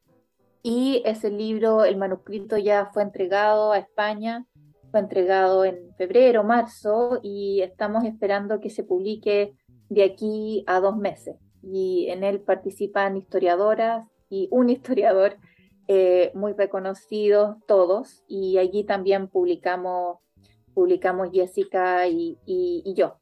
y 0.65 1.03
ese 1.05 1.29
libro, 1.29 1.83
el 1.83 1.97
manuscrito 1.97 2.57
ya 2.57 2.89
fue 2.93 3.03
entregado 3.03 3.73
a 3.73 3.79
España, 3.79 4.47
fue 4.91 5.01
entregado 5.01 5.65
en 5.65 5.93
febrero, 5.97 6.45
marzo 6.45 7.19
y 7.21 7.61
estamos 7.61 8.05
esperando 8.05 8.61
que 8.61 8.69
se 8.69 8.85
publique 8.85 9.57
de 9.89 10.03
aquí 10.05 10.63
a 10.65 10.79
dos 10.79 10.95
meses. 10.95 11.35
Y 11.61 12.07
en 12.07 12.23
él 12.23 12.39
participan 12.39 13.17
historiadoras 13.17 14.07
y 14.29 14.47
un 14.51 14.69
historiador 14.69 15.35
eh, 15.87 16.31
muy 16.33 16.53
reconocidos 16.53 17.57
todos 17.67 18.23
y 18.27 18.57
allí 18.57 18.83
también 18.83 19.27
publicamos, 19.27 20.19
publicamos 20.73 21.29
Jessica 21.31 22.07
y, 22.07 22.37
y 22.45 22.93
yo 22.95 23.17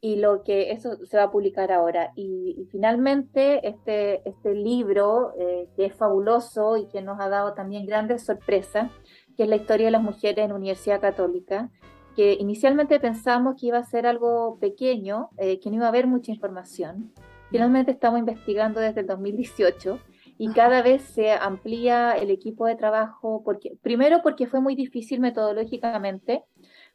y 0.00 0.16
lo 0.16 0.44
que 0.44 0.70
eso 0.70 0.96
se 1.06 1.16
va 1.16 1.24
a 1.24 1.30
publicar 1.30 1.72
ahora. 1.72 2.12
Y, 2.14 2.66
finalmente 2.70 3.66
este, 3.68 4.28
este 4.28 4.54
libro, 4.54 5.32
eh, 5.38 5.68
que 5.76 5.86
es 5.86 5.94
fabuloso 5.94 6.76
y 6.76 6.86
que 6.86 7.02
nos 7.02 7.20
ha 7.20 7.28
dado 7.28 7.54
también 7.54 7.86
grandes 7.86 8.24
sorpresas, 8.24 8.90
que 9.36 9.44
es 9.44 9.48
la 9.48 9.56
historia 9.56 9.86
de 9.86 9.92
las 9.92 10.02
mujeres 10.02 10.44
en 10.44 10.50
la 10.50 10.56
Universidad 10.56 11.00
Católica, 11.00 11.70
que 12.16 12.34
inicialmente 12.34 12.98
pensamos 13.00 13.56
que 13.60 13.66
iba 13.66 13.78
a 13.78 13.84
ser 13.84 14.06
algo 14.06 14.58
pequeño, 14.60 15.30
eh, 15.38 15.60
que 15.60 15.70
no 15.70 15.76
iba 15.76 15.86
a 15.86 15.88
haber 15.88 16.06
mucha 16.06 16.32
información. 16.32 17.12
Finalmente 17.50 17.92
estamos 17.92 18.18
investigando 18.18 18.80
desde 18.80 19.00
el 19.00 19.06
2018 19.06 19.98
y 20.38 20.52
cada 20.52 20.82
vez 20.82 21.02
se 21.02 21.32
amplía 21.32 22.12
el 22.12 22.30
equipo 22.30 22.66
de 22.66 22.76
trabajo, 22.76 23.42
porque, 23.44 23.76
primero 23.82 24.22
porque 24.22 24.46
fue 24.46 24.60
muy 24.60 24.76
difícil 24.76 25.18
metodológicamente, 25.18 26.44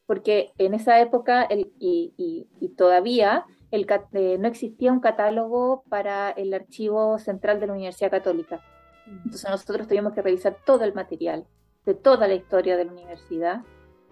porque 0.05 0.53
en 0.57 0.73
esa 0.73 0.99
época 1.01 1.47
y, 1.51 2.47
todavía 2.77 3.45
eh, 3.71 4.37
no 4.39 4.47
existía 4.47 4.93
un 4.93 5.01
catálogo 5.01 5.83
para 5.89 6.31
el 6.31 6.53
archivo 6.53 7.19
central 7.19 7.59
de 7.59 7.67
la 7.67 7.73
Universidad 7.73 8.11
Católica. 8.11 8.61
Entonces 9.07 9.49
nosotros 9.49 9.87
tuvimos 9.87 10.13
que 10.13 10.21
revisar 10.21 10.57
todo 10.65 10.85
el 10.85 10.93
material 10.93 11.45
de 11.85 11.93
toda 11.93 12.27
la 12.27 12.35
historia 12.35 12.77
de 12.77 12.85
la 12.85 12.93
universidad 12.93 13.61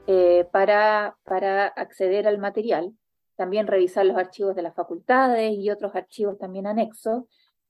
eh, 0.08 0.46
para, 0.52 1.16
para 1.24 1.68
acceder 1.68 2.28
al 2.28 2.38
material. 2.38 2.94
También 3.38 3.68
revisar 3.68 4.06
los 4.06 4.18
archivos 4.18 4.56
de 4.56 4.62
las 4.62 4.76
facultades 4.76 5.54
y 5.58 5.70
otros 5.70 5.96
archivos 5.96 6.38
también 6.38 6.68
anexos. 6.68 7.24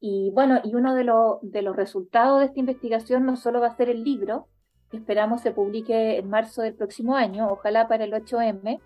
Y 0.03 0.31
bueno, 0.31 0.59
y 0.63 0.73
uno 0.73 0.95
de, 0.95 1.03
los 1.03 1.75
resultados 1.75 2.39
de 2.39 2.47
esta 2.47 2.59
investigación 2.59 3.23
no 3.23 3.35
solo 3.35 3.61
va 3.61 3.67
a 3.67 3.77
ser 3.77 3.87
el 3.87 4.03
libro, 4.03 4.47
esperamos 4.91 5.41
se 5.41 5.51
publique 5.51 6.17
en 6.17 6.27
marzo 6.27 6.63
del 6.63 6.73
próximo 6.73 7.15
año, 7.15 7.47
ojalá 7.49 7.87
para 7.87 8.05
el 8.05 8.11
8M, 8.11 8.81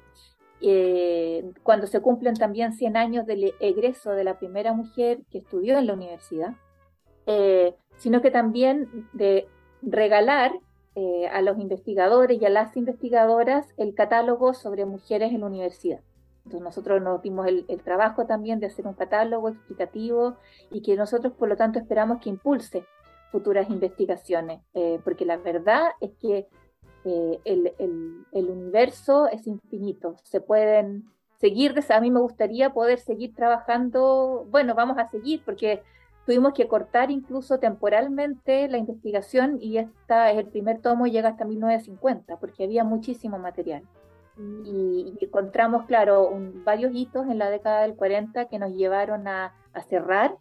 eh, 0.59 1.49
cuando 1.63 1.87
se 1.87 2.01
cumplen 2.01 2.35
también 2.35 2.73
100 2.73 2.97
años 2.97 3.25
del 3.25 3.53
egreso 3.61 4.11
de 4.11 4.25
la 4.25 4.37
primera 4.37 4.73
mujer 4.73 5.21
que 5.31 5.37
estudió 5.37 5.77
en 5.77 5.87
la 5.87 5.93
universidad, 5.93 6.53
eh, 7.27 7.75
sino 7.95 8.21
que 8.21 8.29
también 8.29 9.07
de 9.13 9.47
regalar 9.81 10.51
eh, 10.95 11.27
a 11.31 11.41
los 11.41 11.57
investigadores 11.59 12.41
y 12.41 12.45
a 12.45 12.49
las 12.49 12.75
investigadoras 12.75 13.67
el 13.77 13.95
catálogo 13.95 14.53
sobre 14.53 14.85
mujeres 14.85 15.31
en 15.31 15.39
la 15.39 15.47
universidad. 15.47 16.01
Nosotros 16.45 17.01
nos 17.01 17.21
dimos 17.21 17.47
el, 17.47 17.65
trabajo 17.83 18.25
también 18.25 18.59
de 18.59 18.67
hacer 18.67 18.85
un 18.85 18.93
catálogo 18.93 19.49
explicativo 19.49 20.37
y 20.71 20.81
que 20.81 20.95
nosotros 20.95 21.33
por 21.33 21.49
lo 21.49 21.55
tanto 21.55 21.79
esperamos 21.79 22.19
que 22.21 22.29
impulse 22.29 22.85
futuras 23.31 23.69
investigaciones, 23.69 24.61
eh, 24.73 24.99
porque 25.03 25.25
la 25.25 25.37
verdad 25.37 25.89
es 25.99 26.11
que 26.21 26.47
eh, 27.03 27.39
el, 27.45 27.73
el, 28.31 28.49
universo 28.49 29.27
es 29.27 29.45
infinito, 29.47 30.15
se 30.23 30.39
pueden 30.39 31.05
seguir, 31.39 31.75
a 31.89 31.99
mí 31.99 32.11
me 32.11 32.19
gustaría 32.19 32.71
poder 32.73 32.99
seguir 32.99 33.35
trabajando, 33.35 34.47
bueno, 34.49 34.75
vamos 34.75 34.97
a 34.97 35.09
seguir 35.09 35.41
porque 35.43 35.81
tuvimos 36.25 36.53
que 36.53 36.67
cortar 36.67 37.11
incluso 37.11 37.59
temporalmente 37.59 38.67
la 38.67 38.77
investigación 38.77 39.57
y 39.61 39.77
esta 39.77 40.31
es 40.31 40.37
el 40.37 40.47
primer 40.47 40.81
tomo 40.81 41.07
llega 41.07 41.29
hasta 41.29 41.45
1950 41.45 42.37
porque 42.37 42.63
había 42.63 42.83
muchísimo 42.83 43.37
material. 43.37 43.83
Y, 44.37 45.17
encontramos, 45.21 45.85
claro, 45.85 46.29
varios 46.65 46.93
hitos 46.93 47.27
en 47.27 47.37
la 47.37 47.49
década 47.49 47.81
del 47.81 47.95
40 47.95 48.45
que 48.45 48.59
nos 48.59 48.73
llevaron 48.73 49.27
a, 49.27 49.53
cerrar 49.89 50.35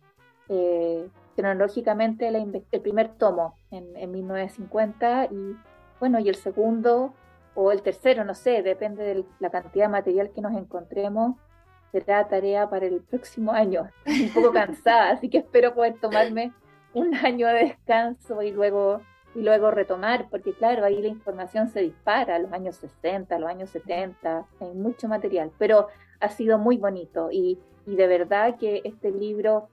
eh, 0.49 1.09
cronológicamente 1.35 2.29
el 2.29 2.81
primer 2.83 3.09
tomo 3.17 3.57
en, 3.73 3.97
en 3.97 4.13
1950 4.13 5.27
y 5.33 5.57
bueno, 5.99 6.19
y 6.21 6.29
el 6.29 6.37
segundo 6.37 7.15
o 7.55 7.73
el 7.73 7.83
tercero, 7.83 8.25
no 8.25 8.35
sé, 8.35 8.63
depende 8.63 9.05
de 9.05 9.25
la 9.39 9.51
cantidad 9.51 9.87
de 9.87 9.93
material 9.93 10.31
que 10.35 10.41
nos 10.41 10.55
encontremos, 10.55 11.37
será 11.93 12.27
tarea 12.29 12.69
para 12.69 12.87
el 12.87 13.01
próximo 13.03 13.53
año. 13.53 13.89
un 14.07 14.31
poco 14.35 14.53
cansada, 14.53 15.11
así 15.11 15.29
que 15.29 15.39
espero 15.39 15.75
poder 15.75 15.95
tomarme 16.01 16.53
un 16.93 17.15
año 17.15 17.47
de 17.49 17.55
descanso 17.55 18.43
y 18.43 18.51
luego 18.51 19.01
y 19.35 19.43
luego 19.43 19.71
retomar, 19.71 20.29
porque 20.31 20.53
claro, 20.53 20.85
ahí 20.85 21.03
la 21.03 21.09
información 21.09 21.69
se 21.69 21.81
dispara, 21.81 22.39
los 22.39 22.53
años 22.53 22.77
60, 22.77 23.35
a 23.35 23.39
los 23.39 23.51
años 23.51 23.71
70, 23.71 24.47
hay 24.61 24.75
mucho 24.75 25.09
material, 25.09 25.51
pero 25.59 25.89
ha 26.21 26.29
sido 26.29 26.59
muy 26.59 26.77
bonito 26.77 27.31
y, 27.31 27.59
y 27.87 27.97
de 27.97 28.07
verdad 28.07 28.57
que 28.59 28.81
este 28.85 29.11
libro 29.11 29.69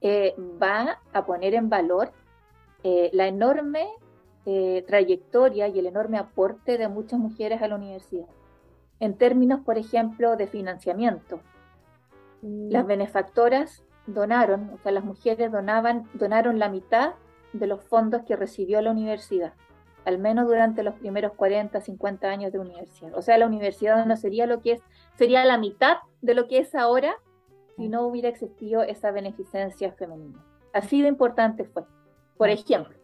eh, 0.00 0.34
va 0.62 1.00
a 1.12 1.26
poner 1.26 1.54
en 1.54 1.68
valor 1.68 2.12
eh, 2.84 3.10
la 3.12 3.26
enorme 3.26 3.88
eh, 4.44 4.84
trayectoria 4.86 5.68
y 5.68 5.78
el 5.78 5.86
enorme 5.86 6.18
aporte 6.18 6.78
de 6.78 6.88
muchas 6.88 7.18
mujeres 7.18 7.62
a 7.62 7.68
la 7.68 7.74
universidad. 7.74 8.26
En 9.00 9.14
términos, 9.14 9.60
por 9.64 9.78
ejemplo, 9.78 10.36
de 10.36 10.46
financiamiento. 10.46 11.40
Mm. 12.42 12.70
Las 12.70 12.86
benefactoras 12.86 13.84
donaron, 14.06 14.70
o 14.74 14.78
sea, 14.78 14.92
las 14.92 15.04
mujeres 15.04 15.50
donaban, 15.50 16.08
donaron 16.14 16.58
la 16.58 16.68
mitad 16.68 17.14
de 17.58 17.66
los 17.66 17.82
fondos 17.84 18.22
que 18.26 18.36
recibió 18.36 18.80
la 18.80 18.90
universidad, 18.90 19.54
al 20.04 20.18
menos 20.18 20.46
durante 20.46 20.82
los 20.82 20.94
primeros 20.94 21.32
40, 21.32 21.80
50 21.80 22.28
años 22.28 22.52
de 22.52 22.58
universidad. 22.58 23.14
O 23.14 23.22
sea, 23.22 23.38
la 23.38 23.46
universidad 23.46 24.04
no 24.06 24.16
sería 24.16 24.46
lo 24.46 24.60
que 24.60 24.72
es, 24.72 24.80
sería 25.16 25.44
la 25.44 25.58
mitad 25.58 25.98
de 26.22 26.34
lo 26.34 26.48
que 26.48 26.58
es 26.58 26.74
ahora 26.74 27.16
si 27.76 27.88
no 27.88 28.06
hubiera 28.06 28.28
existido 28.28 28.82
esa 28.82 29.10
beneficencia 29.10 29.92
femenina. 29.92 30.44
Así 30.72 31.02
de 31.02 31.08
importante 31.08 31.64
fue, 31.64 31.84
por 32.36 32.48
ejemplo. 32.48 32.96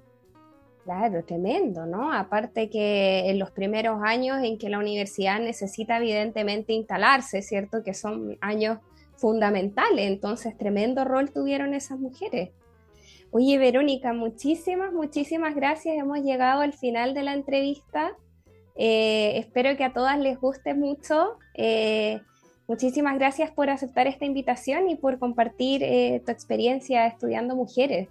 Claro, 0.85 1.25
tremendo, 1.25 1.87
¿no? 1.87 2.13
Aparte 2.13 2.69
que 2.69 3.31
en 3.31 3.39
los 3.39 3.53
primeros 3.53 4.01
años 4.03 4.43
en 4.43 4.59
que 4.59 4.69
la 4.69 4.79
universidad 4.79 5.39
necesita 5.39 5.99
evidentemente 5.99 6.73
instalarse, 6.73 7.41
¿cierto? 7.41 7.85
Que 7.85 7.95
son 7.95 8.37
años 8.41 8.79
fundamentales, 9.17 10.09
entonces 10.09 10.57
tremendo 10.59 11.05
rol 11.05 11.31
tuvieron 11.31 11.75
esas 11.75 12.01
mujeres. 12.01 12.51
Oye, 13.33 13.59
Verónica, 13.59 14.13
muchísimas, 14.13 14.93
muchísimas 14.93 15.57
gracias. 15.57 15.97
Hemos 15.97 16.21
llegado 16.21 16.61
al 16.61 16.73
final 16.73 17.15
de 17.15 17.25
la 17.25 17.33
entrevista. 17.33 18.17
Eh, 18.77 19.39
espero 19.39 19.77
que 19.77 19.85
a 19.85 19.93
todas 19.93 20.19
les 20.19 20.39
guste 20.39 20.75
mucho. 20.75 21.39
Eh, 21.55 22.21
Muchísimas 22.73 23.19
gracias 23.19 23.51
por 23.51 23.69
aceptar 23.69 24.07
esta 24.07 24.25
invitación 24.25 24.89
y 24.89 24.97
por 24.97 25.19
compartir 25.19 25.83
eh, 25.83 26.23
tu 26.25 26.33
experiencia 26.33 27.07
estudiando 27.07 27.55
mujeres. 27.55 28.09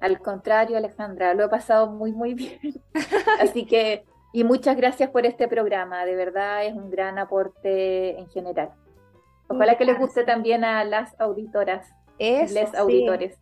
Al 0.00 0.20
contrario, 0.20 0.76
Alejandra, 0.76 1.34
lo 1.34 1.44
he 1.44 1.48
pasado 1.48 1.88
muy, 1.88 2.12
muy 2.12 2.32
bien. 2.32 2.58
Así 3.40 3.66
que, 3.66 4.04
y 4.32 4.44
muchas 4.44 4.76
gracias 4.76 5.10
por 5.10 5.26
este 5.26 5.46
programa, 5.46 6.06
de 6.06 6.16
verdad 6.16 6.64
es 6.64 6.74
un 6.74 6.90
gran 6.90 7.18
aporte 7.18 8.18
en 8.18 8.28
general. 8.28 8.70
Ojalá 9.48 9.76
que 9.76 9.84
les 9.84 9.98
guste 9.98 10.24
también 10.24 10.64
a 10.64 10.84
las 10.84 11.20
auditoras, 11.20 11.92
los 12.18 12.74
auditores. 12.74 13.38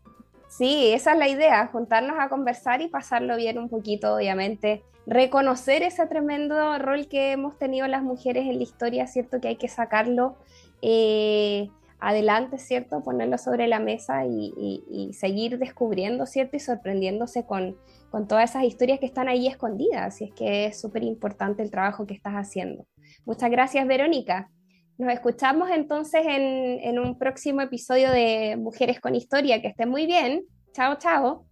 Sí, 0.57 0.93
esa 0.93 1.15
es 1.15 1.19
la 1.19 1.29
idea, 1.29 1.67
juntarnos 1.67 2.17
a 2.19 2.29
conversar 2.29 2.81
y 2.81 2.89
pasarlo 2.89 3.37
bien 3.37 3.59
un 3.59 3.69
poquito, 3.69 4.15
obviamente. 4.15 4.85
Reconocer 5.05 5.83
ese 5.83 6.07
tremendo 6.07 6.79
rol 6.79 7.09
que 7.09 7.33
hemos 7.33 7.59
tenido 7.59 7.89
las 7.89 8.05
mujeres 8.05 8.47
en 8.47 8.59
la 8.59 8.63
historia, 8.63 9.09
¿cierto? 9.09 9.41
Que 9.41 9.49
hay 9.49 9.57
que 9.57 9.67
sacarlo 9.69 10.37
eh, 10.81 11.69
adelante, 11.99 12.59
¿cierto? 12.59 13.03
Ponerlo 13.03 13.37
sobre 13.37 13.67
la 13.67 13.81
mesa 13.81 14.27
y, 14.27 15.11
seguir 15.13 15.59
descubriendo, 15.59 16.25
¿cierto? 16.25 16.57
Y 16.57 16.61
sorprendiéndose 16.61 17.45
con, 17.45 17.77
con 18.11 18.29
todas 18.29 18.51
esas 18.51 18.63
historias 18.63 19.01
que 19.01 19.07
están 19.07 19.27
ahí 19.27 19.49
escondidas. 19.49 20.03
Así 20.03 20.25
es 20.27 20.33
que 20.35 20.67
es 20.67 20.81
súper 20.81 21.03
importante 21.03 21.65
el 21.65 21.73
trabajo 21.73 22.07
que 22.07 22.15
estás 22.15 22.35
haciendo. 22.35 22.87
Muchas 23.25 23.51
gracias, 23.51 23.87
Verónica. 23.89 24.51
Nos 24.97 25.13
escuchamos 25.13 25.71
entonces 25.71 26.23
en, 26.25 26.99
un 26.99 27.19
próximo 27.19 27.61
episodio 27.61 28.11
de 28.13 28.57
Mujeres 28.57 29.01
con 29.01 29.15
Historia. 29.15 29.61
Que 29.61 29.69
estén 29.69 29.89
muy 29.89 30.07
bien. 30.07 30.45
Chao, 30.73 30.97
chao. 30.99 31.47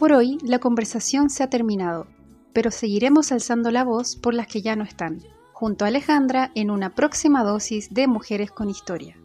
Por 0.00 0.14
hoy 0.14 0.38
la 0.42 0.60
conversación 0.60 1.28
se 1.28 1.42
ha 1.42 1.50
terminado, 1.50 2.06
pero 2.54 2.70
seguiremos 2.70 3.32
alzando 3.32 3.70
la 3.70 3.84
voz 3.84 4.16
por 4.16 4.32
las 4.32 4.46
que 4.46 4.62
ya 4.62 4.74
no 4.74 4.82
están, 4.82 5.20
junto 5.52 5.84
a 5.84 5.88
Alejandra 5.88 6.52
en 6.54 6.70
una 6.70 6.94
próxima 6.94 7.44
dosis 7.44 7.92
de 7.92 8.06
Mujeres 8.06 8.50
con 8.50 8.70
Historia. 8.70 9.18